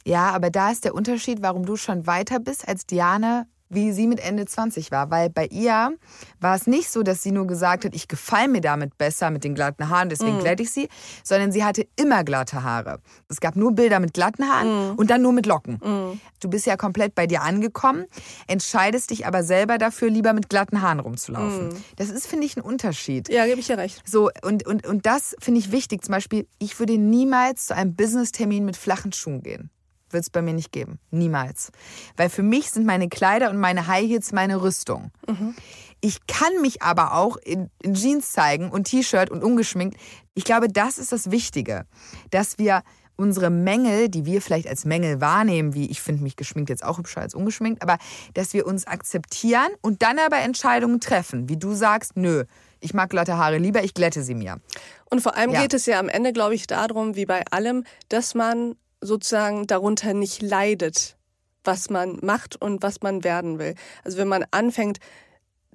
Ja, 0.06 0.32
aber 0.32 0.50
da 0.50 0.72
ist 0.72 0.86
der 0.86 0.96
Unterschied, 0.96 1.42
warum 1.42 1.66
du 1.66 1.76
schon 1.76 2.08
weiter 2.08 2.40
bist 2.40 2.68
als 2.68 2.86
Diane 2.86 3.48
wie 3.70 3.92
sie 3.92 4.08
mit 4.08 4.20
Ende 4.20 4.46
20 4.46 4.92
war. 4.92 5.10
Weil 5.12 5.30
bei 5.30 5.46
ihr 5.48 5.96
war 6.40 6.56
es 6.56 6.68
nicht 6.68 6.90
so, 6.92 7.04
dass 7.04 7.24
sie 7.24 7.32
nur 7.32 7.48
gesagt 7.48 7.86
hat, 7.86 7.94
ich 7.96 8.08
gefalle 8.08 8.48
mir 8.48 8.62
damit 8.62 8.98
besser 8.98 9.30
mit 9.30 9.44
den 9.44 9.56
glatten 9.56 9.90
Haaren, 9.90 10.10
deswegen 10.10 10.38
mm. 10.38 10.40
glätte 10.40 10.64
ich 10.64 10.72
sie, 10.72 10.90
sondern 11.24 11.52
sie 11.52 11.64
hatte 11.64 11.88
immer 11.96 12.24
glatte 12.24 12.64
Haare. 12.64 13.00
Es 13.30 13.40
gab 13.40 13.56
nur 13.56 13.74
Bilder 13.74 14.00
mit 14.00 14.14
glatten 14.14 14.48
Haaren 14.48 14.94
mm. 14.94 14.96
und 14.96 15.10
dann 15.10 15.22
nur 15.22 15.34
mit 15.34 15.46
Locken. 15.46 15.76
Mm. 15.76 16.20
Du 16.40 16.50
bist 16.50 16.66
ja 16.66 16.78
komplett 16.78 17.16
bei 17.16 17.28
dir 17.28 17.42
angekommen, 17.42 18.06
entscheidest 18.48 19.12
dich 19.12 19.28
aber 19.28 19.44
selber 19.44 19.78
dafür, 19.78 20.10
lieber 20.10 20.34
mit 20.34 20.50
glatten 20.50 20.82
Haaren 20.82 21.00
rumzulaufen. 21.00 21.70
Mm. 21.70 21.84
Das 21.98 22.10
ist, 22.10 22.28
finde 22.28 22.46
ich, 22.46 22.58
ein 22.58 22.62
Unterschied. 22.62 23.30
Ja, 23.30 23.46
gebe 23.46 23.60
ich 23.60 23.68
dir 23.68 23.78
recht. 23.78 24.02
So, 24.06 24.32
und, 24.42 24.66
und, 24.66 24.88
und 24.88 25.06
das 25.06 25.36
finde 25.40 25.60
ich 25.60 25.72
wichtig. 25.72 26.04
Zum 26.04 26.14
Beispiel, 26.14 26.48
ich 26.58 26.80
würde 26.80 26.98
niemals 26.98 27.68
zu 27.68 27.76
einem 27.76 27.96
Business-Termin 27.96 28.66
mit 28.66 28.78
flachen 28.78 29.14
Schuhen 29.14 29.44
gehen 29.44 29.70
wird 30.14 30.24
es 30.24 30.30
bei 30.30 30.42
mir 30.42 30.54
nicht 30.54 30.72
geben. 30.72 31.00
Niemals. 31.12 31.72
Weil 32.18 32.30
für 32.30 32.44
mich 32.44 32.72
sind 32.72 32.86
meine 32.86 33.10
Kleider 33.10 33.50
und 33.50 33.58
meine 33.58 33.88
High 33.88 34.08
Heels 34.08 34.32
meine 34.32 34.62
Rüstung. 34.62 35.12
Mhm. 35.28 35.56
Ich 36.02 36.26
kann 36.28 36.62
mich 36.62 36.82
aber 36.82 37.14
auch 37.14 37.36
in, 37.38 37.70
in 37.82 37.94
Jeans 37.94 38.32
zeigen 38.32 38.70
und 38.72 38.86
T-Shirt 38.86 39.30
und 39.30 39.44
ungeschminkt. 39.44 40.00
Ich 40.34 40.46
glaube, 40.46 40.70
das 40.70 40.98
ist 40.98 41.12
das 41.12 41.30
Wichtige, 41.30 41.86
dass 42.32 42.58
wir 42.58 42.84
unsere 43.18 43.50
Mängel, 43.50 44.08
die 44.08 44.26
wir 44.26 44.42
vielleicht 44.42 44.68
als 44.68 44.86
Mängel 44.86 45.20
wahrnehmen, 45.20 45.74
wie 45.74 45.92
ich 45.92 46.02
finde 46.02 46.24
mich 46.24 46.38
geschminkt 46.38 46.70
jetzt 46.70 46.86
auch 46.86 46.98
hübscher 46.98 47.20
als 47.20 47.36
ungeschminkt, 47.36 47.82
aber 47.82 47.98
dass 48.34 48.54
wir 48.54 48.66
uns 48.66 48.88
akzeptieren 48.88 49.70
und 49.82 50.02
dann 50.02 50.20
aber 50.20 50.38
Entscheidungen 50.38 51.02
treffen, 51.02 51.50
wie 51.50 51.58
du 51.58 51.74
sagst, 51.74 52.16
nö, 52.16 52.46
ich 52.80 52.94
mag 52.94 53.10
glatte 53.10 53.38
Haare 53.38 53.58
lieber, 53.58 53.84
ich 53.84 53.94
glätte 53.94 54.24
sie 54.24 54.36
mir. 54.36 54.62
Und 55.10 55.20
vor 55.22 55.36
allem 55.36 55.52
ja. 55.52 55.62
geht 55.62 55.74
es 55.74 55.86
ja 55.86 56.00
am 56.00 56.08
Ende, 56.08 56.32
glaube 56.32 56.56
ich, 56.56 56.66
darum, 56.66 57.18
wie 57.18 57.26
bei 57.26 57.44
allem, 57.52 57.84
dass 58.08 58.36
man 58.36 58.76
sozusagen 59.02 59.68
darunter 59.68 60.14
nicht 60.14 60.42
leidet, 60.42 61.18
was 61.64 61.90
man 61.90 62.20
macht 62.22 62.62
und 62.62 62.84
was 62.84 63.02
man 63.02 63.24
werden 63.24 63.60
will. 63.60 63.76
Also 64.04 64.18
wenn 64.18 64.28
man 64.28 64.46
anfängt, 64.52 65.00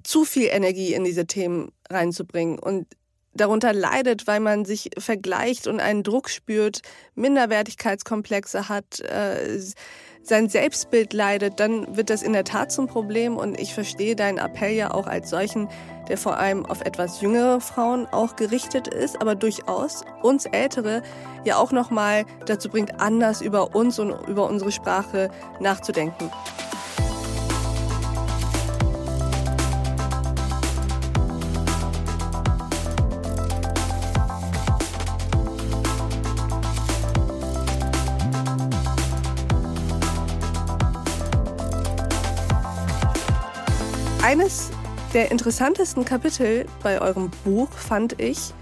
zu 0.03 0.23
viel 0.23 0.47
Energie 0.51 0.93
in 0.93 1.03
diese 1.03 1.25
Themen 1.25 1.71
reinzubringen 1.89 2.59
und 2.59 2.87
darunter 3.35 3.73
leidet, 3.73 4.27
weil 4.27 4.39
man 4.39 4.65
sich 4.65 4.89
vergleicht 4.97 5.67
und 5.67 5.79
einen 5.79 6.03
Druck 6.03 6.29
spürt, 6.29 6.81
Minderwertigkeitskomplexe 7.15 8.69
hat, 8.69 9.01
äh, 9.01 9.59
sein 10.23 10.49
Selbstbild 10.49 11.13
leidet, 11.13 11.59
dann 11.59 11.95
wird 11.95 12.09
das 12.09 12.23
in 12.23 12.33
der 12.33 12.43
Tat 12.43 12.71
zum 12.71 12.87
Problem. 12.87 13.37
Und 13.37 13.59
ich 13.59 13.73
verstehe 13.73 14.15
deinen 14.15 14.39
Appell 14.39 14.73
ja 14.73 14.91
auch 14.91 15.05
als 15.05 15.29
solchen, 15.29 15.69
der 16.07 16.17
vor 16.17 16.37
allem 16.37 16.65
auf 16.65 16.81
etwas 16.81 17.21
jüngere 17.21 17.61
Frauen 17.61 18.07
auch 18.07 18.35
gerichtet 18.35 18.87
ist, 18.87 19.21
aber 19.21 19.35
durchaus 19.35 20.03
uns 20.23 20.45
Ältere 20.45 21.03
ja 21.43 21.57
auch 21.57 21.71
nochmal 21.71 22.25
dazu 22.45 22.69
bringt, 22.69 22.99
anders 22.99 23.41
über 23.41 23.75
uns 23.75 23.99
und 23.99 24.11
über 24.27 24.49
unsere 24.49 24.71
Sprache 24.71 25.29
nachzudenken. 25.59 26.31
Eines 44.35 44.69
der 45.13 45.31
interessantesten 45.31 46.03
Kapitel 46.03 46.65
bei 46.83 46.99
eurem 46.99 47.31
Buch 47.45 47.71
fand 47.71 48.19
ich, 48.19 48.53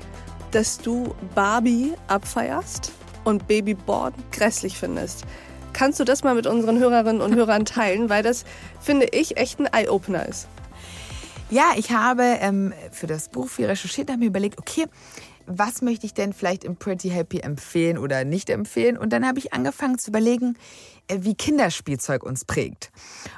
dass 0.52 0.78
du 0.78 1.16
Barbie 1.34 1.94
abfeierst 2.08 2.92
und 3.24 3.48
Babyborn 3.48 4.14
grässlich 4.32 4.78
findest. 4.78 5.26
Kannst 5.74 6.00
du 6.00 6.04
das 6.04 6.24
mal 6.24 6.36
mit 6.36 6.46
unseren 6.46 6.78
Hörerinnen 6.78 7.24
und 7.24 7.34
Hörern 7.34 7.66
teilen, 7.66 8.08
weil 8.12 8.22
das, 8.22 8.46
finde 8.80 9.08
ich, 9.08 9.38
echt 9.38 9.60
ein 9.60 9.66
Eye-Opener 9.66 10.28
ist. 10.28 10.48
Ja, 11.50 11.72
ich 11.76 11.90
habe 11.90 12.22
ähm, 12.22 12.72
für 12.92 13.08
das 13.08 13.30
Buch 13.30 13.50
viel 13.50 13.66
recherchiert, 13.66 14.12
habe 14.12 14.20
mir 14.20 14.28
überlegt, 14.28 14.60
okay, 14.60 14.86
was 15.46 15.82
möchte 15.82 16.06
ich 16.06 16.14
denn 16.14 16.34
vielleicht 16.34 16.64
im 16.64 16.76
Pretty 16.76 17.10
Happy 17.10 17.40
empfehlen 17.40 17.98
oder 17.98 18.24
nicht 18.24 18.50
empfehlen? 18.50 18.98
Und 18.98 19.14
dann 19.14 19.28
habe 19.28 19.40
ich 19.40 19.54
angefangen 19.54 19.98
zu 19.98 20.10
überlegen, 20.12 20.58
äh, 21.08 21.20
wie 21.22 21.36
Kinderspielzeug 21.36 22.24
uns 22.24 22.46
prägt. 22.46 22.92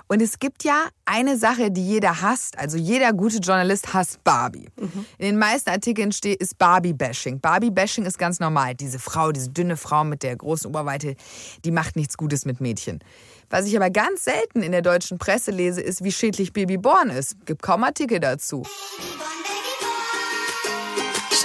Und 0.07 0.21
es 0.21 0.39
gibt 0.39 0.63
ja 0.63 0.87
eine 1.05 1.37
Sache, 1.37 1.71
die 1.71 1.85
jeder 1.85 2.21
hasst. 2.21 2.57
Also 2.59 2.77
jeder 2.77 3.11
gute 3.13 3.37
Journalist 3.37 3.93
hasst 3.93 4.23
Barbie. 4.23 4.69
Mhm. 4.79 5.05
In 5.17 5.25
den 5.25 5.37
meisten 5.37 5.69
Artikeln 5.69 6.11
steht, 6.11 6.39
ist 6.41 6.57
Barbie-Bashing. 6.57 7.39
Barbie-Bashing 7.39 8.05
ist 8.05 8.19
ganz 8.19 8.39
normal. 8.39 8.75
Diese 8.75 8.99
Frau, 8.99 9.31
diese 9.31 9.49
dünne 9.49 9.77
Frau 9.77 10.03
mit 10.03 10.21
der 10.23 10.35
großen 10.35 10.67
Oberweite, 10.67 11.15
die 11.63 11.71
macht 11.71 11.95
nichts 11.95 12.17
Gutes 12.17 12.45
mit 12.45 12.61
Mädchen. 12.61 12.99
Was 13.49 13.65
ich 13.65 13.75
aber 13.75 13.89
ganz 13.89 14.25
selten 14.25 14.61
in 14.61 14.71
der 14.71 14.81
deutschen 14.81 15.17
Presse 15.17 15.51
lese, 15.51 15.81
ist, 15.81 16.03
wie 16.03 16.11
schädlich 16.11 16.53
Babyborn 16.53 17.09
ist. 17.09 17.45
Gibt 17.45 17.61
kaum 17.61 17.83
Artikel 17.83 18.19
dazu. 18.19 18.63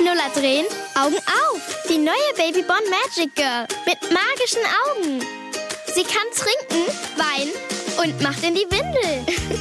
Schnuller 0.00 0.30
drehen, 0.34 0.64
Augen 0.94 1.16
auf. 1.16 1.84
Die 1.90 1.98
neue 1.98 2.32
Babyborn 2.34 2.84
Magic 2.88 3.34
Girl 3.34 3.66
mit 3.84 4.00
magischen 4.10 4.62
Augen. 4.88 5.20
Sie 5.94 6.04
kann 6.04 6.26
trinken, 6.34 6.90
weinen 7.18 7.52
und 8.02 8.18
macht 8.22 8.42
in 8.42 8.54
die 8.54 8.66
Windel. 8.70 9.26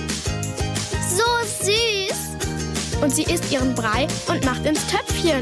so 1.09 1.25
süß. 1.65 3.01
Und 3.01 3.13
sie 3.13 3.23
isst 3.23 3.51
ihren 3.51 3.75
Brei 3.75 4.07
und 4.29 4.45
macht 4.45 4.65
ins 4.65 4.79
Töpfchen. 4.87 5.41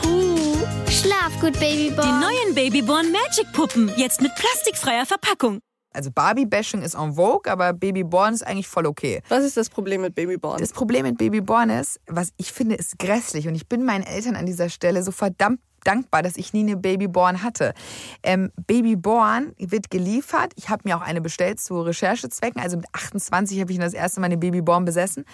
Puh, 0.00 0.56
schlaf 0.88 1.38
gut, 1.42 1.60
Babyborn. 1.60 2.08
Die 2.08 2.26
neuen 2.26 2.54
Babyborn 2.54 3.12
Magic 3.12 3.52
Puppen, 3.52 3.92
jetzt 3.98 4.22
mit 4.22 4.34
plastikfreier 4.34 5.04
Verpackung. 5.04 5.60
Also 5.92 6.10
Barbie-Bashing 6.10 6.82
ist 6.82 6.94
en 6.94 7.14
vogue, 7.14 7.50
aber 7.50 7.72
Babyborn 7.72 8.34
ist 8.34 8.46
eigentlich 8.46 8.68
voll 8.68 8.86
okay. 8.86 9.22
Was 9.28 9.44
ist 9.44 9.56
das 9.56 9.68
Problem 9.68 10.02
mit 10.02 10.14
Babyborn? 10.14 10.58
Das 10.58 10.72
Problem 10.72 11.02
mit 11.02 11.18
Babyborn 11.18 11.70
ist, 11.70 12.00
was 12.06 12.32
ich 12.36 12.52
finde, 12.52 12.76
ist 12.76 12.98
grässlich. 12.98 13.48
Und 13.48 13.56
ich 13.56 13.68
bin 13.68 13.84
meinen 13.84 14.04
Eltern 14.04 14.36
an 14.36 14.46
dieser 14.46 14.68
Stelle 14.68 15.02
so 15.02 15.10
verdammt 15.10 15.60
dankbar, 15.84 16.22
dass 16.22 16.36
ich 16.36 16.52
nie 16.52 16.60
eine 16.60 16.76
Babyborn 16.76 17.42
hatte. 17.42 17.74
Ähm, 18.22 18.52
Babyborn 18.66 19.52
wird 19.58 19.90
geliefert. 19.90 20.52
Ich 20.56 20.68
habe 20.68 20.82
mir 20.84 20.96
auch 20.96 21.02
eine 21.02 21.20
bestellt 21.20 21.60
zu 21.60 21.80
Recherchezwecken. 21.80 22.60
Also 22.60 22.76
mit 22.76 22.86
28 22.92 23.60
habe 23.60 23.72
ich 23.72 23.78
das 23.78 23.94
erste 23.94 24.20
Mal 24.20 24.26
eine 24.26 24.38
Babyborn 24.38 24.84
besessen. 24.84 25.24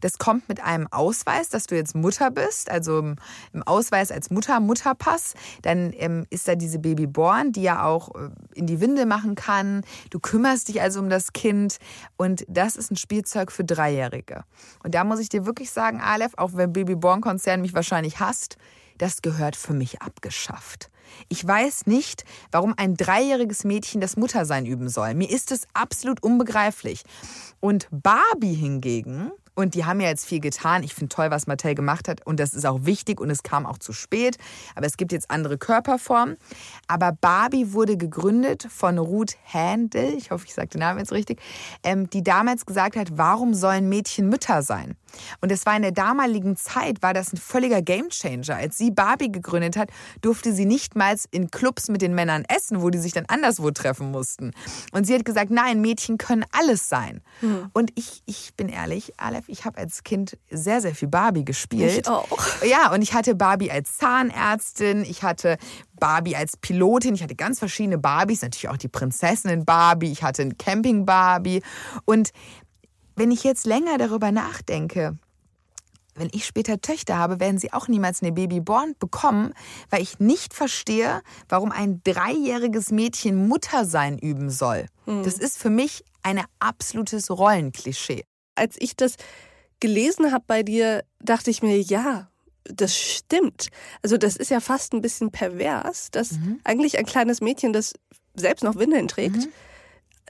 Das 0.00 0.18
kommt 0.18 0.48
mit 0.48 0.62
einem 0.62 0.86
Ausweis, 0.90 1.48
dass 1.48 1.66
du 1.66 1.76
jetzt 1.76 1.94
Mutter 1.94 2.30
bist, 2.30 2.70
also 2.70 2.98
im 2.98 3.62
Ausweis 3.64 4.10
als 4.10 4.30
Mutter, 4.30 4.60
Mutterpass. 4.60 5.34
Dann 5.62 5.92
ähm, 5.96 6.26
ist 6.30 6.46
da 6.48 6.54
diese 6.54 6.78
Babyborn, 6.78 7.52
die 7.52 7.62
ja 7.62 7.84
auch 7.84 8.14
äh, 8.14 8.28
in 8.54 8.66
die 8.66 8.80
Winde 8.80 9.06
machen 9.06 9.34
kann. 9.34 9.82
Du 10.10 10.20
kümmerst 10.20 10.68
dich 10.68 10.80
also 10.80 11.00
um 11.00 11.08
das 11.08 11.32
Kind 11.32 11.78
und 12.16 12.44
das 12.48 12.76
ist 12.76 12.90
ein 12.90 12.96
Spielzeug 12.96 13.50
für 13.50 13.64
Dreijährige. 13.64 14.44
Und 14.82 14.94
da 14.94 15.04
muss 15.04 15.20
ich 15.20 15.28
dir 15.28 15.46
wirklich 15.46 15.70
sagen, 15.70 16.00
Aleph, 16.00 16.32
auch 16.36 16.50
wenn 16.54 16.72
Babyborn-Konzern 16.72 17.60
mich 17.60 17.74
wahrscheinlich 17.74 18.20
hasst, 18.20 18.56
das 18.98 19.22
gehört 19.22 19.56
für 19.56 19.74
mich 19.74 20.02
abgeschafft. 20.02 20.90
Ich 21.28 21.46
weiß 21.46 21.86
nicht, 21.86 22.24
warum 22.50 22.74
ein 22.76 22.96
dreijähriges 22.96 23.64
Mädchen 23.64 24.00
das 24.00 24.16
Muttersein 24.16 24.66
üben 24.66 24.88
soll. 24.88 25.14
Mir 25.14 25.30
ist 25.30 25.52
es 25.52 25.66
absolut 25.72 26.22
unbegreiflich. 26.22 27.04
Und 27.60 27.88
Barbie 27.90 28.54
hingegen 28.54 29.30
Und 29.56 29.74
die 29.74 29.84
haben 29.84 30.00
ja 30.00 30.08
jetzt 30.08 30.26
viel 30.26 30.40
getan. 30.40 30.82
Ich 30.82 30.94
finde 30.94 31.14
toll, 31.14 31.30
was 31.30 31.46
Mattel 31.46 31.74
gemacht 31.74 32.08
hat. 32.08 32.26
Und 32.26 32.40
das 32.40 32.54
ist 32.54 32.66
auch 32.66 32.80
wichtig 32.82 33.20
und 33.20 33.30
es 33.30 33.44
kam 33.44 33.66
auch 33.66 33.78
zu 33.78 33.92
spät. 33.92 34.36
Aber 34.74 34.86
es 34.86 34.96
gibt 34.96 35.12
jetzt 35.12 35.30
andere 35.30 35.58
Körperformen. 35.58 36.36
Aber 36.88 37.12
Barbie 37.12 37.72
wurde 37.72 37.96
gegründet 37.96 38.66
von 38.68 38.98
Ruth 38.98 39.36
Handel, 39.44 40.14
ich 40.16 40.30
hoffe, 40.32 40.46
ich 40.46 40.54
sage 40.54 40.68
den 40.68 40.80
Namen 40.80 40.98
jetzt 40.98 41.12
richtig, 41.12 41.40
ähm, 41.84 42.10
die 42.10 42.24
damals 42.24 42.66
gesagt 42.66 42.96
hat, 42.96 43.16
warum 43.16 43.54
sollen 43.54 43.88
Mädchen 43.88 44.28
Mütter 44.28 44.62
sein? 44.62 44.96
Und 45.40 45.50
es 45.52 45.66
war 45.66 45.76
in 45.76 45.82
der 45.82 45.92
damaligen 45.92 46.56
Zeit, 46.56 47.02
war 47.02 47.14
das 47.14 47.32
ein 47.32 47.36
völliger 47.36 47.82
Gamechanger. 47.82 48.56
Als 48.56 48.78
sie 48.78 48.90
Barbie 48.90 49.30
gegründet 49.30 49.76
hat, 49.76 49.90
durfte 50.20 50.52
sie 50.52 50.64
nicht 50.64 50.96
mal 50.96 51.14
in 51.30 51.50
Clubs 51.50 51.88
mit 51.88 52.02
den 52.02 52.14
Männern 52.14 52.44
essen, 52.48 52.82
wo 52.82 52.90
die 52.90 52.98
sich 52.98 53.12
dann 53.12 53.26
anderswo 53.26 53.70
treffen 53.70 54.10
mussten. 54.10 54.52
Und 54.92 55.06
sie 55.06 55.14
hat 55.14 55.24
gesagt, 55.24 55.50
nein, 55.50 55.80
Mädchen 55.80 56.18
können 56.18 56.44
alles 56.50 56.88
sein. 56.88 57.22
Mhm. 57.40 57.70
Und 57.72 57.92
ich, 57.94 58.22
ich 58.26 58.54
bin 58.56 58.68
ehrlich, 58.68 59.12
Aleph, 59.18 59.44
ich 59.48 59.64
habe 59.64 59.78
als 59.78 60.02
Kind 60.02 60.36
sehr, 60.50 60.80
sehr 60.80 60.94
viel 60.94 61.08
Barbie 61.08 61.44
gespielt. 61.44 61.98
Ich 61.98 62.08
auch. 62.08 62.38
Ja, 62.66 62.92
und 62.92 63.02
ich 63.02 63.14
hatte 63.14 63.34
Barbie 63.34 63.70
als 63.70 63.96
Zahnärztin, 63.98 65.02
ich 65.02 65.22
hatte 65.22 65.58
Barbie 66.00 66.36
als 66.36 66.56
Pilotin, 66.56 67.14
ich 67.14 67.22
hatte 67.22 67.34
ganz 67.34 67.58
verschiedene 67.58 67.98
Barbies, 67.98 68.42
natürlich 68.42 68.68
auch 68.68 68.76
die 68.76 68.88
Prinzessinnen 68.88 69.64
Barbie, 69.64 70.10
ich 70.10 70.22
hatte 70.22 70.42
ein 70.42 70.58
Camping 70.58 71.06
Barbie. 71.06 71.62
Und 72.04 72.30
wenn 73.16 73.30
ich 73.30 73.44
jetzt 73.44 73.66
länger 73.66 73.98
darüber 73.98 74.32
nachdenke, 74.32 75.16
wenn 76.14 76.30
ich 76.32 76.46
später 76.46 76.80
Töchter 76.80 77.18
habe, 77.18 77.40
werden 77.40 77.58
sie 77.58 77.72
auch 77.72 77.88
niemals 77.88 78.22
eine 78.22 78.32
Babyborn 78.32 78.94
bekommen, 78.98 79.52
weil 79.90 80.02
ich 80.02 80.20
nicht 80.20 80.54
verstehe, 80.54 81.22
warum 81.48 81.72
ein 81.72 82.02
dreijähriges 82.04 82.90
Mädchen 82.90 83.48
Muttersein 83.48 84.18
üben 84.18 84.50
soll. 84.50 84.86
Mhm. 85.06 85.24
Das 85.24 85.34
ist 85.34 85.58
für 85.58 85.70
mich 85.70 86.04
ein 86.22 86.42
absolutes 86.60 87.30
Rollenklischee. 87.30 88.24
Als 88.54 88.76
ich 88.78 88.96
das 88.96 89.16
gelesen 89.80 90.32
habe 90.32 90.44
bei 90.46 90.62
dir, 90.62 91.04
dachte 91.18 91.50
ich 91.50 91.62
mir, 91.62 91.80
ja, 91.80 92.28
das 92.64 92.96
stimmt. 92.96 93.68
Also 94.02 94.16
das 94.16 94.36
ist 94.36 94.50
ja 94.50 94.60
fast 94.60 94.94
ein 94.94 95.02
bisschen 95.02 95.30
pervers, 95.32 96.10
dass 96.12 96.32
mhm. 96.32 96.60
eigentlich 96.64 96.96
ein 96.96 97.04
kleines 97.04 97.40
Mädchen, 97.40 97.72
das 97.72 97.92
selbst 98.34 98.62
noch 98.62 98.76
Windeln 98.76 99.08
trägt, 99.08 99.36
mhm 99.36 99.52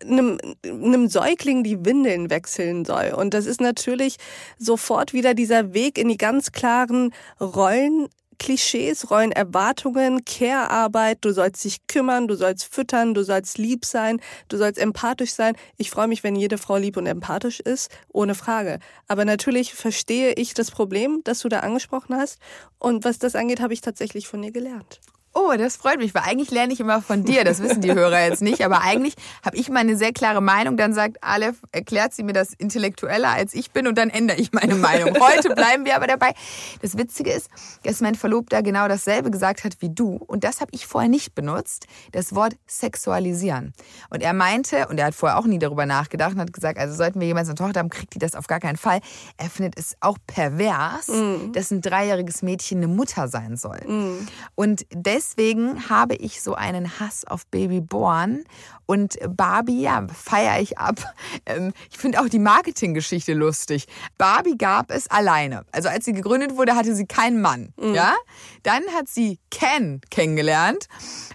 einem, 0.03 0.39
einem 0.65 1.09
Säugling 1.09 1.63
die 1.65 1.85
Windeln 1.85 2.31
wechseln 2.31 2.85
soll. 2.85 3.15
Und 3.17 3.35
das 3.35 3.47
ist 3.47 3.61
natürlich 3.61 4.17
sofort 4.59 5.13
wieder 5.13 5.35
dieser 5.35 5.75
Weg 5.75 5.99
in 5.99 6.09
die 6.09 6.17
ganz 6.17 6.53
klaren 6.53 7.13
Rollen. 7.41 8.09
Klischees, 8.39 9.11
Rollenerwartungen, 9.11 10.25
Care-Arbeit, 10.25 11.19
du 11.21 11.33
sollst 11.33 11.65
dich 11.65 11.87
kümmern, 11.87 12.29
du 12.29 12.35
sollst 12.35 12.65
füttern, 12.65 13.15
du 13.15 13.23
sollst 13.23 13.59
lieb 13.59 13.85
sein, 13.85 14.21
du 14.49 14.57
sollst 14.57 14.79
empathisch 14.79 15.33
sein. 15.33 15.55
Ich 15.77 15.91
freue 15.91 16.09
mich, 16.09 16.25
wenn 16.25 16.37
jede 16.37 16.59
Frau 16.59 16.77
lieb 16.77 16.97
und 16.97 17.07
empathisch 17.07 17.61
ist, 17.61 17.91
ohne 18.13 18.35
Frage. 18.35 18.81
Aber 19.07 19.25
natürlich 19.25 19.75
verstehe 19.75 20.33
ich 20.33 20.53
das 20.53 20.73
Problem, 20.73 21.21
das 21.25 21.41
du 21.41 21.49
da 21.49 21.61
angesprochen 21.61 22.17
hast. 22.17 22.39
Und 22.79 23.05
was 23.05 23.19
das 23.19 23.37
angeht, 23.37 23.61
habe 23.61 23.73
ich 23.73 23.81
tatsächlich 23.81 24.27
von 24.27 24.43
dir 24.43 24.51
gelernt. 24.51 25.01
Oh, 25.37 25.53
das 25.59 25.75
freut 25.77 25.99
mich, 25.99 26.15
weil 26.15 26.23
eigentlich 26.23 26.53
lerne 26.53 26.73
ich 26.73 26.79
immer 26.79 27.03
von 27.03 27.25
dir. 27.25 27.43
Das 27.43 27.61
wissen 27.61 27.81
die 27.81 27.93
Hörer 27.93 28.25
jetzt 28.25 28.41
nicht. 28.41 28.65
Aber 28.65 28.83
eigentlich 28.83 29.15
habe 29.45 29.57
ich 29.57 29.69
meine 29.69 29.97
sehr 29.97 30.13
klare 30.13 30.41
Meinung. 30.41 30.77
Dann 30.77 30.95
sagt 30.95 31.25
Aleph, 31.25 31.57
erklärt 31.73 32.15
sie 32.15 32.23
mir 32.23 32.35
das 32.35 32.53
intellektueller 32.53 33.31
als 33.31 33.53
ich 33.53 33.73
bin 33.73 33.89
und 33.89 33.99
dann 33.99 34.11
ändere 34.11 34.39
ich 34.39 34.53
meine 34.53 34.77
Meinung. 34.77 35.19
Heute 35.21 35.53
bleiben 35.53 35.85
wir 35.87 35.97
aber 35.97 36.07
dabei. 36.07 36.35
Das 36.83 36.97
Witzige 36.97 37.33
ist, 37.33 37.49
dass 37.83 38.01
mein 38.01 38.15
Verlobter 38.15 38.63
genau 38.63 38.87
dasselbe 38.87 39.33
gesagt 39.33 39.65
hat 39.65 39.79
wie 39.81 39.91
du. 39.91 40.21
Und 40.25 40.45
das 40.45 40.61
habe 40.61 40.71
ich 40.73 40.87
vorher 40.87 41.11
nicht 41.11 41.35
benutzt. 41.35 41.89
Das 42.13 42.37
Wort 42.37 42.55
sexualisieren. 42.69 43.73
Und 44.11 44.23
er 44.23 44.35
meinte, 44.35 44.87
und 44.87 44.99
er 44.99 45.07
hat 45.07 45.17
vorher 45.17 45.37
auch 45.37 45.47
nie 45.47 45.59
darüber 45.59 45.85
nachgedacht 45.85 46.35
und 46.35 46.41
hat 46.43 46.53
gesagt, 46.53 46.79
also 46.79 46.95
sollten 46.95 47.19
wir 47.19 47.27
jemals 47.27 47.49
eine 47.49 47.57
Tochter 47.57 47.81
haben, 47.81 47.91
kriegt 47.91 48.15
die 48.15 48.21
das 48.21 48.37
auf 48.37 48.47
gar 48.47 48.61
keinen 48.61 48.77
Fall. 48.77 49.01
Er 49.37 49.51
findet 49.51 49.77
es 49.77 49.97
auch 49.99 50.19
pervers, 50.29 51.09
mm. 51.09 51.51
dass 51.53 51.73
ein 51.73 51.81
dreijähriges 51.81 52.43
Mädchen 52.43 52.79
eine 52.79 52.87
Mutter 52.89 53.27
sein 53.27 53.57
soll. 53.57 53.81
Mm. 53.85 54.29
Und 54.55 54.87
deswegen 54.93 55.24
deswegen 55.25 55.89
habe 55.89 56.15
ich 56.15 56.43
so 56.43 56.55
einen 56.55 57.01
Hass 57.01 57.25
auf 57.25 57.47
Babyborn 57.47 58.45
und 58.87 59.19
Barbie, 59.29 59.83
ja, 59.83 60.07
feiere 60.09 60.61
ich 60.61 60.79
ab. 60.79 60.97
Ähm, 61.47 61.73
ich 61.91 61.99
finde 61.99 62.21
auch 62.21 62.29
die 62.29 62.39
Marketinggeschichte 62.39 63.35
lustig. 63.35 63.87
Barbie 64.17 64.57
gab 64.57 64.91
es 64.91 65.11
alleine. 65.11 65.67
Also 65.73 65.89
als 65.89 66.07
sie 66.07 66.15
gegründet 66.15 66.57
wurde, 66.57 66.75
hatte 66.75 66.95
sie 66.95 67.07
keinen 67.07 67.43
Mann. 67.43 67.75
Mhm. 67.77 67.95
Ja? 67.95 68.15
Dann 68.63 68.83
hat 68.97 69.09
sie 69.09 69.39
Ken 69.51 70.01
kennengelernt, 70.11 70.87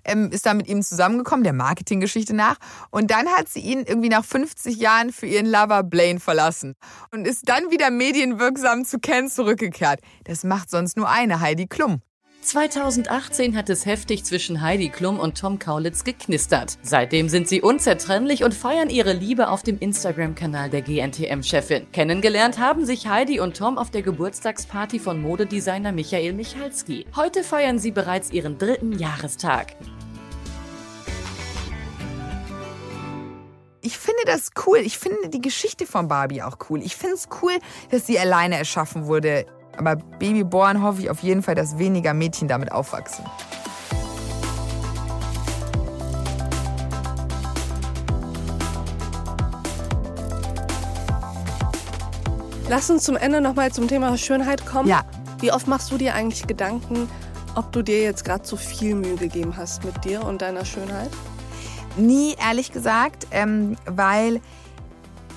ähm, 0.04 0.32
ist 0.32 0.46
da 0.46 0.54
mit 0.54 0.68
ihm 0.68 0.82
zusammengekommen, 0.82 1.44
der 1.44 1.54
Marketinggeschichte 1.54 2.34
nach. 2.34 2.56
Und 2.90 3.12
dann 3.12 3.28
hat 3.28 3.50
sie 3.50 3.60
ihn 3.60 3.84
irgendwie 3.86 4.10
nach 4.10 4.26
50 4.26 4.78
Jahren 4.78 5.12
für 5.12 5.28
ihren 5.28 5.46
Lover 5.46 5.84
Blaine 5.84 6.20
verlassen 6.20 6.76
und 7.12 7.28
ist 7.28 7.48
dann 7.48 7.70
wieder 7.70 7.92
medienwirksam 7.92 8.86
zu 8.86 9.00
Ken 9.00 9.30
zurückgekehrt. 9.30 10.00
Das 10.24 10.44
macht 10.44 10.72
sonst 10.72 10.98
nur 10.98 11.10
eine, 11.10 11.40
Heidi 11.40 11.68
Klum. 11.68 12.02
2018 12.50 13.56
hat 13.56 13.70
es 13.70 13.86
heftig 13.86 14.26
zwischen 14.26 14.62
Heidi 14.62 14.90
Klum 14.90 15.20
und 15.20 15.38
Tom 15.38 15.60
Kaulitz 15.60 16.04
geknistert. 16.04 16.80
Seitdem 16.82 17.30
sind 17.30 17.48
sie 17.48 17.62
unzertrennlich 17.62 18.44
und 18.44 18.56
feiern 18.56 18.90
ihre 18.90 19.14
Liebe 19.14 19.50
auf 19.50 19.62
dem 19.62 19.78
Instagram-Kanal 19.78 20.72
der 20.72 20.82
GNTM-Chefin. 20.82 21.92
Kennengelernt 21.92 22.58
haben 22.58 22.88
sich 22.88 23.08
Heidi 23.08 23.40
und 23.40 23.56
Tom 23.56 23.78
auf 23.78 23.92
der 23.92 24.02
Geburtstagsparty 24.02 24.98
von 24.98 25.22
Modedesigner 25.22 25.92
Michael 25.92 26.34
Michalski. 26.34 27.06
Heute 27.16 27.44
feiern 27.44 27.78
sie 27.78 27.92
bereits 27.92 28.32
ihren 28.32 28.58
dritten 28.58 28.98
Jahrestag. 28.98 29.76
ich 33.82 33.98
finde 33.98 34.22
das 34.26 34.52
cool. 34.66 34.80
Ich 34.80 35.00
finde 35.00 35.30
die 35.30 35.42
Geschichte 35.42 35.86
von 35.88 36.08
Barbie 36.08 36.44
auch 36.44 36.58
cool. 36.70 36.82
Ich 36.84 36.96
finde 36.96 37.16
es 37.16 37.28
cool, 37.42 37.54
dass 37.90 38.06
sie 38.06 38.20
alleine 38.20 38.58
erschaffen 38.58 39.08
wurde. 39.08 39.46
Aber 39.80 39.96
Babyborn 39.96 40.84
hoffe 40.84 41.04
ich 41.04 41.10
auf 41.10 41.24
jeden 41.24 41.42
Fall, 41.42 41.56
dass 41.56 41.78
weniger 41.78 42.14
Mädchen 42.14 42.50
damit 42.50 42.70
aufwachsen. 42.70 43.24
Lass 52.68 52.90
uns 52.90 53.06
zum 53.06 53.16
Ende 53.16 53.40
nochmal 53.40 53.72
zum 53.72 53.88
Thema 53.88 54.18
Schönheit 54.18 54.66
kommen. 54.66 54.90
Ja. 54.90 55.04
Wie 55.40 55.54
oft 55.54 55.68
machst 55.68 55.90
du 55.92 55.98
dir 55.98 56.14
eigentlich 56.14 56.46
Gedanken, 56.46 57.10
ob 57.56 57.72
du 57.72 57.82
dir 57.82 58.04
jetzt 58.04 58.26
gerade 58.26 58.44
zu 58.44 58.58
viel 58.58 58.96
Mühe 58.96 59.16
gegeben 59.16 59.56
hast 59.56 59.86
mit 59.86 60.04
dir 60.04 60.26
und 60.26 60.42
deiner 60.42 60.66
Schönheit? 60.66 61.10
Nie, 61.96 62.36
ehrlich 62.46 62.74
gesagt, 62.74 63.28
ähm, 63.32 63.78
weil 63.86 64.42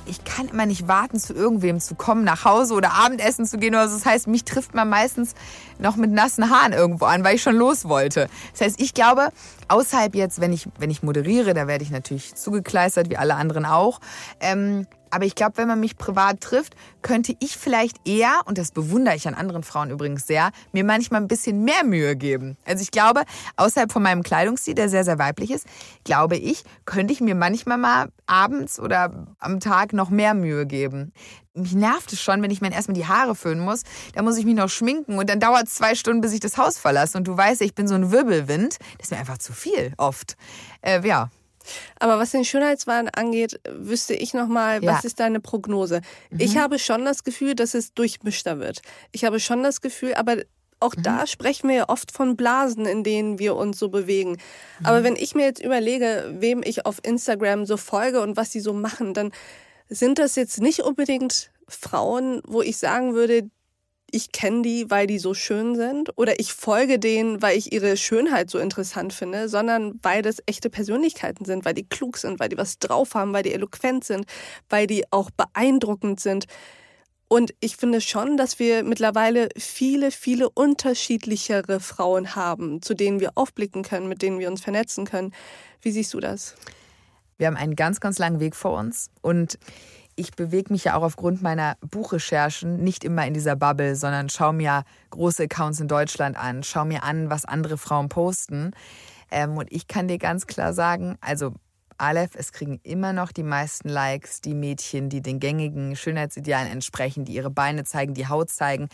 ich 0.06 0.24
kann 0.24 0.48
immer 0.48 0.66
nicht 0.66 0.88
warten, 0.88 1.18
zu 1.18 1.34
irgendwem 1.34 1.80
zu 1.80 1.94
kommen, 1.94 2.24
nach 2.24 2.44
Hause 2.44 2.74
oder 2.74 2.92
Abendessen 2.92 3.46
zu 3.46 3.58
gehen 3.58 3.74
oder 3.74 3.88
so. 3.88 3.96
Das 3.96 4.06
heißt, 4.06 4.26
mich 4.26 4.44
trifft 4.44 4.74
man 4.74 4.88
meistens 4.88 5.34
noch 5.78 5.96
mit 5.96 6.10
nassen 6.10 6.50
Haaren 6.50 6.72
irgendwo 6.72 7.04
an, 7.04 7.24
weil 7.24 7.36
ich 7.36 7.42
schon 7.42 7.56
los 7.56 7.88
wollte. 7.88 8.28
Das 8.52 8.60
heißt, 8.62 8.80
ich 8.80 8.94
glaube, 8.94 9.28
außerhalb 9.68 10.14
jetzt, 10.14 10.40
wenn 10.40 10.52
ich, 10.52 10.68
wenn 10.78 10.90
ich 10.90 11.02
moderiere, 11.02 11.54
da 11.54 11.66
werde 11.66 11.84
ich 11.84 11.90
natürlich 11.90 12.34
zugekleistert, 12.34 13.10
wie 13.10 13.16
alle 13.16 13.36
anderen 13.36 13.64
auch. 13.64 14.00
Ähm, 14.40 14.86
aber 15.12 15.26
ich 15.26 15.34
glaube, 15.34 15.58
wenn 15.58 15.68
man 15.68 15.78
mich 15.78 15.98
privat 15.98 16.40
trifft, 16.40 16.74
könnte 17.02 17.36
ich 17.38 17.58
vielleicht 17.58 18.08
eher, 18.08 18.40
und 18.46 18.56
das 18.56 18.70
bewundere 18.70 19.14
ich 19.14 19.28
an 19.28 19.34
anderen 19.34 19.62
Frauen 19.62 19.90
übrigens 19.90 20.26
sehr, 20.26 20.50
mir 20.72 20.84
manchmal 20.84 21.20
ein 21.20 21.28
bisschen 21.28 21.64
mehr 21.64 21.84
Mühe 21.84 22.16
geben. 22.16 22.56
Also 22.64 22.82
ich 22.82 22.90
glaube, 22.90 23.22
außerhalb 23.56 23.92
von 23.92 24.02
meinem 24.02 24.22
Kleidungsstil, 24.22 24.74
der 24.74 24.88
sehr, 24.88 25.04
sehr 25.04 25.18
weiblich 25.18 25.50
ist, 25.50 25.66
glaube 26.04 26.36
ich, 26.36 26.64
könnte 26.86 27.12
ich 27.12 27.20
mir 27.20 27.34
manchmal 27.34 27.76
mal 27.76 28.08
abends 28.26 28.80
oder 28.80 29.26
am 29.38 29.60
Tag 29.60 29.92
noch 29.92 30.08
mehr 30.08 30.32
Mühe 30.32 30.64
geben. 30.64 31.12
Mich 31.52 31.74
nervt 31.74 32.10
es 32.14 32.22
schon, 32.22 32.40
wenn 32.40 32.50
ich 32.50 32.62
mir 32.62 32.72
erstmal 32.72 32.94
die 32.94 33.06
Haare 33.06 33.34
föhnen 33.34 33.62
muss. 33.62 33.82
Da 34.14 34.22
muss 34.22 34.38
ich 34.38 34.46
mich 34.46 34.54
noch 34.54 34.70
schminken 34.70 35.18
und 35.18 35.28
dann 35.28 35.40
dauert 35.40 35.66
es 35.66 35.74
zwei 35.74 35.94
Stunden, 35.94 36.22
bis 36.22 36.32
ich 36.32 36.40
das 36.40 36.56
Haus 36.56 36.78
verlasse. 36.78 37.18
Und 37.18 37.28
du 37.28 37.36
weißt, 37.36 37.60
ich 37.60 37.74
bin 37.74 37.86
so 37.86 37.94
ein 37.94 38.10
Wirbelwind. 38.10 38.78
Das 38.96 39.08
ist 39.08 39.10
mir 39.10 39.18
einfach 39.18 39.36
zu 39.36 39.52
viel 39.52 39.92
oft. 39.98 40.38
Äh, 40.80 41.06
ja, 41.06 41.28
aber 41.98 42.18
was 42.18 42.30
den 42.30 42.44
Schönheitswahn 42.44 43.08
angeht, 43.08 43.60
wüsste 43.68 44.14
ich 44.14 44.34
nochmal, 44.34 44.82
was 44.82 45.02
ja. 45.02 45.06
ist 45.06 45.20
deine 45.20 45.40
Prognose? 45.40 46.00
Mhm. 46.30 46.40
Ich 46.40 46.56
habe 46.56 46.78
schon 46.78 47.04
das 47.04 47.24
Gefühl, 47.24 47.54
dass 47.54 47.74
es 47.74 47.94
durchmischter 47.94 48.58
wird. 48.58 48.82
Ich 49.12 49.24
habe 49.24 49.40
schon 49.40 49.62
das 49.62 49.80
Gefühl, 49.80 50.14
aber 50.14 50.36
auch 50.80 50.96
mhm. 50.96 51.02
da 51.02 51.26
sprechen 51.26 51.68
wir 51.68 51.76
ja 51.76 51.88
oft 51.88 52.12
von 52.12 52.36
Blasen, 52.36 52.86
in 52.86 53.04
denen 53.04 53.38
wir 53.38 53.56
uns 53.56 53.78
so 53.78 53.88
bewegen. 53.88 54.32
Mhm. 54.32 54.86
Aber 54.86 55.04
wenn 55.04 55.16
ich 55.16 55.34
mir 55.34 55.44
jetzt 55.44 55.62
überlege, 55.62 56.34
wem 56.38 56.62
ich 56.64 56.86
auf 56.86 56.98
Instagram 57.02 57.66
so 57.66 57.76
folge 57.76 58.20
und 58.20 58.36
was 58.36 58.52
sie 58.52 58.60
so 58.60 58.72
machen, 58.72 59.14
dann 59.14 59.32
sind 59.88 60.18
das 60.18 60.36
jetzt 60.36 60.60
nicht 60.60 60.80
unbedingt 60.80 61.50
Frauen, 61.68 62.42
wo 62.46 62.62
ich 62.62 62.76
sagen 62.78 63.14
würde, 63.14 63.48
ich 64.12 64.30
kenne 64.30 64.62
die, 64.62 64.90
weil 64.90 65.06
die 65.06 65.18
so 65.18 65.32
schön 65.32 65.74
sind 65.74 66.16
oder 66.16 66.38
ich 66.38 66.52
folge 66.52 66.98
denen, 66.98 67.40
weil 67.40 67.56
ich 67.56 67.72
ihre 67.72 67.96
Schönheit 67.96 68.50
so 68.50 68.58
interessant 68.58 69.12
finde, 69.12 69.48
sondern 69.48 69.98
weil 70.02 70.22
das 70.22 70.42
echte 70.46 70.68
Persönlichkeiten 70.70 71.46
sind, 71.46 71.64
weil 71.64 71.74
die 71.74 71.88
klug 71.88 72.18
sind, 72.18 72.38
weil 72.38 72.50
die 72.50 72.58
was 72.58 72.78
drauf 72.78 73.14
haben, 73.14 73.32
weil 73.32 73.42
die 73.42 73.54
eloquent 73.54 74.04
sind, 74.04 74.26
weil 74.68 74.86
die 74.86 75.10
auch 75.10 75.30
beeindruckend 75.30 76.20
sind. 76.20 76.44
Und 77.26 77.54
ich 77.60 77.78
finde 77.78 78.02
schon, 78.02 78.36
dass 78.36 78.58
wir 78.58 78.84
mittlerweile 78.84 79.48
viele, 79.56 80.10
viele 80.10 80.50
unterschiedlichere 80.50 81.80
Frauen 81.80 82.36
haben, 82.36 82.82
zu 82.82 82.92
denen 82.92 83.18
wir 83.18 83.32
aufblicken 83.36 83.82
können, 83.82 84.08
mit 84.08 84.20
denen 84.20 84.38
wir 84.38 84.50
uns 84.50 84.60
vernetzen 84.60 85.06
können. 85.06 85.32
Wie 85.80 85.90
siehst 85.90 86.12
du 86.12 86.20
das? 86.20 86.54
Wir 87.38 87.46
haben 87.46 87.56
einen 87.56 87.74
ganz, 87.74 88.00
ganz 88.00 88.18
langen 88.18 88.40
Weg 88.40 88.54
vor 88.54 88.78
uns 88.78 89.10
und 89.22 89.58
ich 90.16 90.32
bewege 90.32 90.72
mich 90.72 90.84
ja 90.84 90.94
auch 90.96 91.02
aufgrund 91.02 91.42
meiner 91.42 91.76
Buchrecherchen 91.80 92.82
nicht 92.82 93.04
immer 93.04 93.26
in 93.26 93.34
dieser 93.34 93.56
Bubble, 93.56 93.96
sondern 93.96 94.28
schaue 94.28 94.52
mir 94.52 94.84
große 95.10 95.44
Accounts 95.44 95.80
in 95.80 95.88
Deutschland 95.88 96.36
an, 96.36 96.62
schaue 96.62 96.86
mir 96.86 97.02
an, 97.02 97.30
was 97.30 97.44
andere 97.44 97.78
Frauen 97.78 98.08
posten. 98.08 98.72
Ähm, 99.30 99.56
und 99.56 99.72
ich 99.72 99.88
kann 99.88 100.08
dir 100.08 100.18
ganz 100.18 100.46
klar 100.46 100.72
sagen, 100.74 101.16
also 101.20 101.54
Aleph, 102.02 102.34
es 102.34 102.50
kriegen 102.50 102.80
immer 102.82 103.12
noch 103.12 103.30
die 103.30 103.44
meisten 103.44 103.88
Likes 103.88 104.40
die 104.40 104.54
Mädchen, 104.54 105.08
die 105.08 105.22
den 105.22 105.38
gängigen 105.38 105.94
Schönheitsidealen 105.94 106.68
entsprechen, 106.68 107.24
die 107.24 107.34
ihre 107.34 107.48
Beine 107.48 107.84
zeigen, 107.84 108.12
die 108.12 108.26
Haut 108.26 108.50
zeigen. 108.50 108.88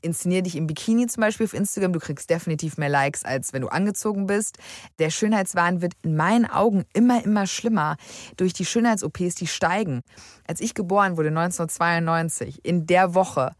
Inszenier 0.00 0.40
dich 0.40 0.56
im 0.56 0.66
Bikini 0.66 1.06
zum 1.06 1.20
Beispiel 1.20 1.44
auf 1.44 1.52
Instagram, 1.52 1.92
du 1.92 1.98
kriegst 1.98 2.30
definitiv 2.30 2.78
mehr 2.78 2.88
Likes, 2.88 3.22
als 3.22 3.52
wenn 3.52 3.60
du 3.60 3.68
angezogen 3.68 4.26
bist. 4.26 4.56
Der 4.98 5.10
Schönheitswahn 5.10 5.82
wird 5.82 5.92
in 6.00 6.16
meinen 6.16 6.46
Augen 6.46 6.86
immer, 6.94 7.22
immer 7.22 7.46
schlimmer 7.46 7.98
durch 8.38 8.54
die 8.54 8.64
Schönheits-OPs, 8.64 9.34
die 9.34 9.46
steigen. 9.46 10.00
Als 10.48 10.62
ich 10.62 10.72
geboren 10.72 11.18
wurde, 11.18 11.28
1992, 11.28 12.64
in 12.64 12.86
der 12.86 13.14
Woche 13.14 13.54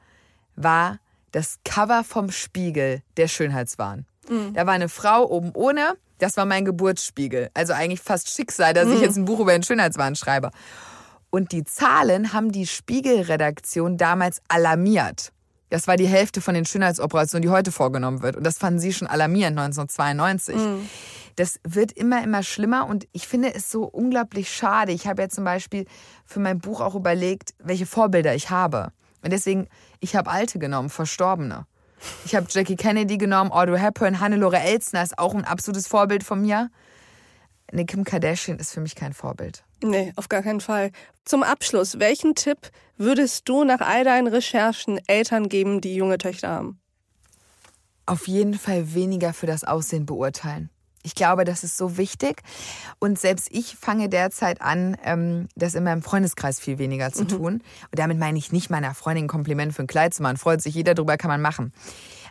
war 0.57 0.99
das 1.31 1.59
Cover 1.67 2.05
vom 2.05 2.31
Spiegel 2.31 3.03
der 3.19 3.29
Schönheitswahn. 3.29 4.07
Mhm. 4.31 4.55
Da 4.55 4.67
war 4.67 4.73
eine 4.73 4.89
Frau 4.89 5.29
oben 5.29 5.51
ohne, 5.53 5.99
das 6.25 6.39
war 6.39 6.47
mein 6.47 6.65
Geburtsspiegel. 6.65 7.51
Also 7.53 7.75
eigentlich 7.75 8.01
fast 8.01 8.31
Schicksal, 8.35 8.73
dass 8.73 8.87
mhm. 8.87 8.95
ich 8.95 9.01
jetzt 9.03 9.17
ein 9.17 9.27
Buch 9.27 9.41
über 9.41 9.53
den 9.53 9.63
Schönheitswahn 9.63 10.17
schreibe. 10.17 10.51
Und 11.29 11.53
die 11.53 11.65
Zahlen 11.65 12.33
haben 12.33 12.51
die 12.51 12.67
Spiegelredaktion 12.67 13.99
damals 13.99 14.41
alarmiert. 14.49 15.33
Das 15.69 15.87
war 15.87 15.97
die 15.97 16.07
Hälfte 16.07 16.41
von 16.41 16.55
den 16.55 16.65
Schönheitsoperationen, 16.65 17.43
die 17.43 17.51
heute 17.51 17.73
vorgenommen 17.73 18.23
wird. 18.23 18.37
Und 18.37 18.45
das 18.45 18.57
fanden 18.57 18.79
sie 18.79 18.95
schon 18.95 19.07
alarmierend 19.07 19.59
1992. 19.59 20.57
Mhm. 20.57 20.89
Das 21.37 21.61
wird 21.63 21.93
immer, 21.93 22.23
immer 22.25 22.43
schlimmer 22.43 22.87
und 22.87 23.07
ich 23.13 23.29
finde 23.29 23.53
es 23.53 23.71
so 23.71 23.85
unglaublich 23.85 24.51
schade. 24.51 24.93
Ich 24.93 25.07
habe 25.07 25.23
ja 25.23 25.29
zum 25.29 25.45
Beispiel 25.45 25.85
für 26.25 26.41
mein 26.41 26.59
Buch 26.59 26.81
auch 26.81 26.95
überlegt, 26.95 27.55
welche 27.59 27.85
Vorbilder 27.85 28.35
ich 28.35 28.49
habe. 28.49 28.93
Und 29.23 29.31
deswegen, 29.31 29.69
ich 30.01 30.17
habe 30.17 30.31
Alte 30.31 30.59
genommen, 30.59 30.89
Verstorbene. 30.89 31.67
Ich 32.25 32.35
habe 32.35 32.47
Jackie 32.51 32.77
Kennedy 32.77 33.19
genommen, 33.19 33.51
Audrey 33.51 33.79
Hepburn, 33.79 34.21
Hannelore 34.21 34.59
Elsner 34.59 35.03
ist 35.03 35.19
auch 35.19 35.35
ein 35.35 35.45
absolutes 35.45 35.87
Vorbild 35.87 36.23
von 36.23 36.43
mir. 36.43 36.71
Eine 37.73 37.87
Kim 37.87 38.05
Kardashian 38.05 38.59
ist 38.59 38.73
für 38.73 38.81
mich 38.81 38.95
kein 38.95 39.13
Vorbild. 39.13 39.65
Nee, 39.83 40.13
auf 40.17 40.29
gar 40.29 40.43
keinen 40.43 40.61
Fall. 40.61 40.91
Zum 41.25 41.43
Abschluss, 41.43 41.99
welchen 41.99 42.35
Tipp 42.35 42.71
würdest 42.97 43.49
du 43.49 43.65
nach 43.65 43.81
all 43.81 44.05
deinen 44.05 44.29
Recherchen 44.29 45.01
Eltern 45.07 45.49
geben, 45.49 45.81
die 45.81 45.95
junge 45.95 46.19
Töchter 46.19 46.51
haben? 46.51 46.81
Auf 48.07 48.29
jeden 48.29 48.55
Fall 48.55 48.95
weniger 48.95 49.33
für 49.33 49.47
das 49.47 49.65
Aussehen 49.65 50.05
beurteilen. 50.05 50.71
Ich 51.05 51.15
glaube, 51.15 51.45
das 51.45 51.63
ist 51.65 51.77
so 51.77 51.97
wichtig. 51.97 52.43
Und 52.99 53.19
selbst 53.19 53.49
ich 53.51 53.77
fange 53.77 54.09
derzeit 54.09 54.61
an, 54.61 54.97
ähm, 55.05 55.49
das 55.55 55.75
in 55.75 55.85
meinem 55.85 56.03
Freundeskreis 56.03 56.59
viel 56.59 56.79
weniger 56.79 57.13
zu 57.13 57.25
mhm. 57.25 57.29
tun. 57.29 57.53
Und 57.55 57.99
damit 57.99 58.19
meine 58.19 58.39
ich 58.39 58.53
nicht 58.53 58.71
meiner 58.71 58.95
Freundin 58.95 59.27
ein 59.27 59.29
Kompliment 59.29 59.75
für 59.75 59.83
ein 59.83 59.87
Kleid 59.87 60.15
zu 60.15 60.23
machen. 60.23 60.39
Freut 60.39 60.63
sich 60.63 60.75
jeder 60.75 60.95
drüber, 60.95 61.17
kann 61.17 61.29
man 61.29 61.43
machen. 61.43 61.73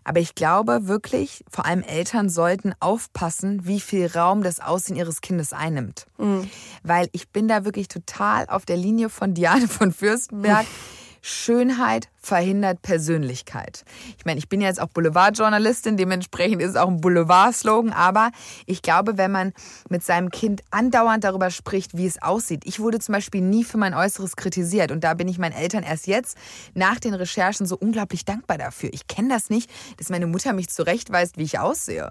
Aber 0.03 0.19
ich 0.19 0.36
glaube 0.36 0.88
wirklich, 0.88 1.45
vor 1.49 1.65
allem 1.65 1.81
Eltern 1.83 2.29
sollten 2.29 2.73
aufpassen, 2.79 3.65
wie 3.65 3.79
viel 3.79 4.07
Raum 4.07 4.43
das 4.43 4.59
Aussehen 4.59 4.97
ihres 4.97 5.21
Kindes 5.21 5.53
einnimmt. 5.53 6.07
Mhm. 6.17 6.49
Weil 6.83 7.07
ich 7.13 7.29
bin 7.29 7.47
da 7.47 7.63
wirklich 7.63 7.88
total 7.88 8.47
auf 8.47 8.65
der 8.65 8.77
Linie 8.77 9.09
von 9.09 9.33
Diane 9.33 9.67
von 9.69 9.93
Fürstenberg. 9.93 10.63
Mhm 10.63 10.67
Schönheit 11.25 12.09
verhindert 12.19 12.81
Persönlichkeit. 12.81 13.86
Ich 14.17 14.25
meine, 14.25 14.39
ich 14.39 14.49
bin 14.49 14.59
jetzt 14.59 14.81
auch 14.81 14.89
Boulevardjournalistin, 14.89 15.95
dementsprechend 15.95 16.62
ist 16.62 16.71
es 16.71 16.75
auch 16.75 16.89
ein 16.89 16.99
Boulevard-Slogan, 16.99 17.93
aber 17.93 18.31
ich 18.65 18.81
glaube, 18.81 19.17
wenn 19.17 19.31
man 19.31 19.53
mit 19.89 20.03
seinem 20.03 20.31
Kind 20.31 20.63
andauernd 20.69 21.23
darüber 21.23 21.49
spricht, 21.49 21.95
wie 21.95 22.05
es 22.05 22.21
aussieht. 22.21 22.63
Ich 22.65 22.81
wurde 22.81 22.99
zum 22.99 23.13
Beispiel 23.13 23.39
nie 23.39 23.63
für 23.63 23.77
mein 23.77 23.93
Äußeres 23.93 24.36
kritisiert 24.36 24.91
und 24.91 25.05
da 25.05 25.13
bin 25.13 25.29
ich 25.29 25.39
meinen 25.39 25.53
Eltern 25.53 25.83
erst 25.83 26.07
jetzt 26.07 26.38
nach 26.73 26.99
den 26.99 27.13
Recherchen 27.13 27.65
so 27.65 27.77
unglaublich 27.77 28.25
dankbar 28.25 28.57
dafür. 28.57 28.89
Ich 28.91 29.07
kenne 29.07 29.29
das 29.29 29.49
nicht, 29.49 29.71
dass 29.95 30.09
meine 30.09 30.27
Mutter 30.27 30.51
mich 30.51 30.67
zurechtweist, 30.67 31.38
wie 31.38 31.43
ich 31.43 31.57
aussehe. 31.57 32.09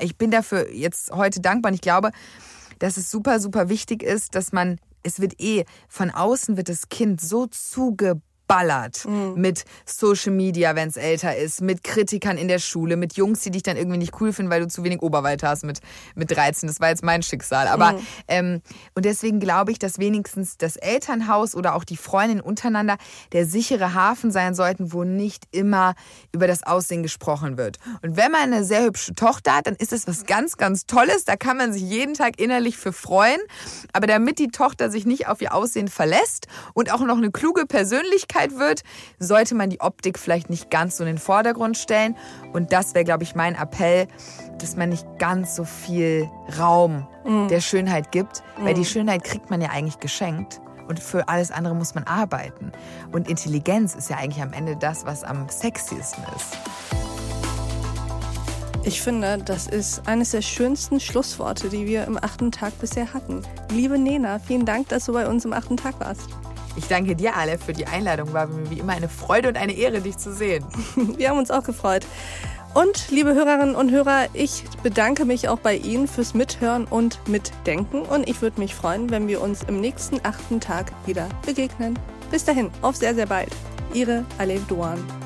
Ich 0.00 0.16
bin 0.16 0.30
dafür 0.30 0.72
jetzt 0.72 1.10
heute 1.10 1.42
dankbar 1.42 1.68
und 1.68 1.74
ich 1.74 1.82
glaube, 1.82 2.12
dass 2.78 2.96
es 2.96 3.10
super, 3.10 3.40
super 3.40 3.68
wichtig 3.68 4.02
ist, 4.02 4.34
dass 4.34 4.52
man 4.52 4.80
es 5.02 5.20
wird 5.20 5.38
eh, 5.38 5.66
von 5.86 6.10
außen 6.10 6.56
wird 6.56 6.70
das 6.70 6.88
Kind 6.88 7.20
so 7.20 7.46
zugebaut 7.46 8.22
ballert 8.46 9.04
mhm. 9.06 9.34
mit 9.36 9.64
Social 9.86 10.32
Media, 10.32 10.74
wenn 10.74 10.88
es 10.88 10.96
älter 10.96 11.36
ist, 11.36 11.60
mit 11.60 11.82
Kritikern 11.82 12.36
in 12.36 12.48
der 12.48 12.58
Schule, 12.58 12.96
mit 12.96 13.16
Jungs, 13.16 13.40
die 13.40 13.50
dich 13.50 13.62
dann 13.62 13.76
irgendwie 13.76 13.98
nicht 13.98 14.20
cool 14.20 14.32
finden, 14.32 14.50
weil 14.50 14.60
du 14.60 14.68
zu 14.68 14.84
wenig 14.84 15.02
Oberweite 15.02 15.48
hast 15.48 15.64
mit, 15.64 15.80
mit 16.14 16.30
13. 16.30 16.66
Das 16.66 16.80
war 16.80 16.88
jetzt 16.88 17.02
mein 17.02 17.22
Schicksal. 17.22 17.68
Aber 17.68 17.92
mhm. 17.92 18.06
ähm, 18.28 18.62
und 18.94 19.04
deswegen 19.04 19.40
glaube 19.40 19.72
ich, 19.72 19.78
dass 19.78 19.98
wenigstens 19.98 20.58
das 20.58 20.76
Elternhaus 20.76 21.54
oder 21.54 21.74
auch 21.74 21.84
die 21.84 21.96
Freundinnen 21.96 22.40
untereinander 22.40 22.96
der 23.32 23.46
sichere 23.46 23.94
Hafen 23.94 24.30
sein 24.30 24.54
sollten, 24.54 24.92
wo 24.92 25.04
nicht 25.04 25.44
immer 25.50 25.94
über 26.32 26.46
das 26.46 26.62
Aussehen 26.62 27.02
gesprochen 27.02 27.56
wird. 27.56 27.78
Und 28.02 28.16
wenn 28.16 28.30
man 28.30 28.52
eine 28.52 28.64
sehr 28.64 28.84
hübsche 28.84 29.14
Tochter 29.14 29.56
hat, 29.56 29.66
dann 29.66 29.76
ist 29.76 29.92
das 29.92 30.06
was 30.06 30.26
ganz, 30.26 30.56
ganz 30.56 30.86
Tolles. 30.86 31.24
Da 31.24 31.36
kann 31.36 31.56
man 31.56 31.72
sich 31.72 31.82
jeden 31.82 32.14
Tag 32.14 32.38
innerlich 32.38 32.76
für 32.76 32.92
freuen. 32.92 33.40
Aber 33.92 34.06
damit 34.06 34.38
die 34.38 34.48
Tochter 34.48 34.90
sich 34.90 35.06
nicht 35.06 35.28
auf 35.28 35.40
ihr 35.40 35.54
Aussehen 35.54 35.88
verlässt 35.88 36.46
und 36.74 36.92
auch 36.92 37.00
noch 37.00 37.16
eine 37.16 37.30
kluge 37.30 37.66
Persönlichkeit 37.66 38.33
Persönlichkeit 38.34 38.58
wird, 38.58 38.82
sollte 39.18 39.54
man 39.54 39.70
die 39.70 39.80
Optik 39.80 40.18
vielleicht 40.18 40.50
nicht 40.50 40.70
ganz 40.70 40.96
so 40.96 41.04
in 41.04 41.08
den 41.08 41.18
Vordergrund 41.18 41.76
stellen. 41.76 42.16
Und 42.52 42.72
das 42.72 42.94
wäre, 42.94 43.04
glaube 43.04 43.22
ich, 43.22 43.34
mein 43.34 43.54
Appell, 43.54 44.08
dass 44.58 44.76
man 44.76 44.90
nicht 44.90 45.06
ganz 45.18 45.56
so 45.56 45.64
viel 45.64 46.28
Raum 46.58 47.06
mhm. 47.24 47.48
der 47.48 47.60
Schönheit 47.60 48.12
gibt, 48.12 48.42
mhm. 48.58 48.64
weil 48.64 48.74
die 48.74 48.84
Schönheit 48.84 49.24
kriegt 49.24 49.50
man 49.50 49.60
ja 49.60 49.70
eigentlich 49.70 50.00
geschenkt. 50.00 50.60
Und 50.88 51.00
für 51.00 51.28
alles 51.28 51.50
andere 51.50 51.74
muss 51.74 51.94
man 51.94 52.04
arbeiten. 52.04 52.70
Und 53.10 53.28
Intelligenz 53.28 53.94
ist 53.94 54.10
ja 54.10 54.18
eigentlich 54.18 54.42
am 54.42 54.52
Ende 54.52 54.76
das, 54.76 55.06
was 55.06 55.24
am 55.24 55.48
sexiesten 55.48 56.22
ist. 56.36 56.58
Ich 58.86 59.00
finde, 59.00 59.38
das 59.38 59.66
ist 59.66 60.06
eines 60.06 60.32
der 60.32 60.42
schönsten 60.42 61.00
Schlussworte, 61.00 61.70
die 61.70 61.86
wir 61.86 62.04
im 62.04 62.18
achten 62.22 62.52
Tag 62.52 62.78
bisher 62.80 63.14
hatten. 63.14 63.40
Liebe 63.70 63.98
Nena, 63.98 64.38
vielen 64.38 64.66
Dank, 64.66 64.90
dass 64.90 65.06
du 65.06 65.14
bei 65.14 65.26
uns 65.26 65.46
im 65.46 65.54
achten 65.54 65.78
Tag 65.78 65.98
warst. 66.00 66.28
Ich 66.76 66.88
danke 66.88 67.14
dir, 67.14 67.36
Ale, 67.36 67.58
für 67.58 67.72
die 67.72 67.86
Einladung. 67.86 68.32
War 68.32 68.46
mir 68.46 68.70
wie 68.70 68.78
immer 68.78 68.92
eine 68.92 69.08
Freude 69.08 69.48
und 69.48 69.56
eine 69.56 69.72
Ehre, 69.72 70.00
dich 70.00 70.16
zu 70.16 70.32
sehen. 70.32 70.64
Wir 71.16 71.30
haben 71.30 71.38
uns 71.38 71.50
auch 71.50 71.64
gefreut. 71.64 72.06
Und 72.74 73.08
liebe 73.10 73.34
Hörerinnen 73.34 73.76
und 73.76 73.92
Hörer, 73.92 74.26
ich 74.32 74.64
bedanke 74.82 75.24
mich 75.24 75.48
auch 75.48 75.60
bei 75.60 75.76
Ihnen 75.76 76.08
fürs 76.08 76.34
Mithören 76.34 76.86
und 76.86 77.20
Mitdenken. 77.28 78.02
Und 78.02 78.28
ich 78.28 78.42
würde 78.42 78.58
mich 78.60 78.74
freuen, 78.74 79.10
wenn 79.10 79.28
wir 79.28 79.40
uns 79.40 79.62
im 79.62 79.80
nächsten 79.80 80.18
achten 80.24 80.58
Tag 80.58 80.90
wieder 81.06 81.28
begegnen. 81.46 81.96
Bis 82.32 82.44
dahin, 82.44 82.70
auf 82.82 82.96
sehr, 82.96 83.14
sehr 83.14 83.26
bald. 83.26 83.50
Ihre 83.92 84.24
Alev 84.38 84.66
Doan. 84.66 85.23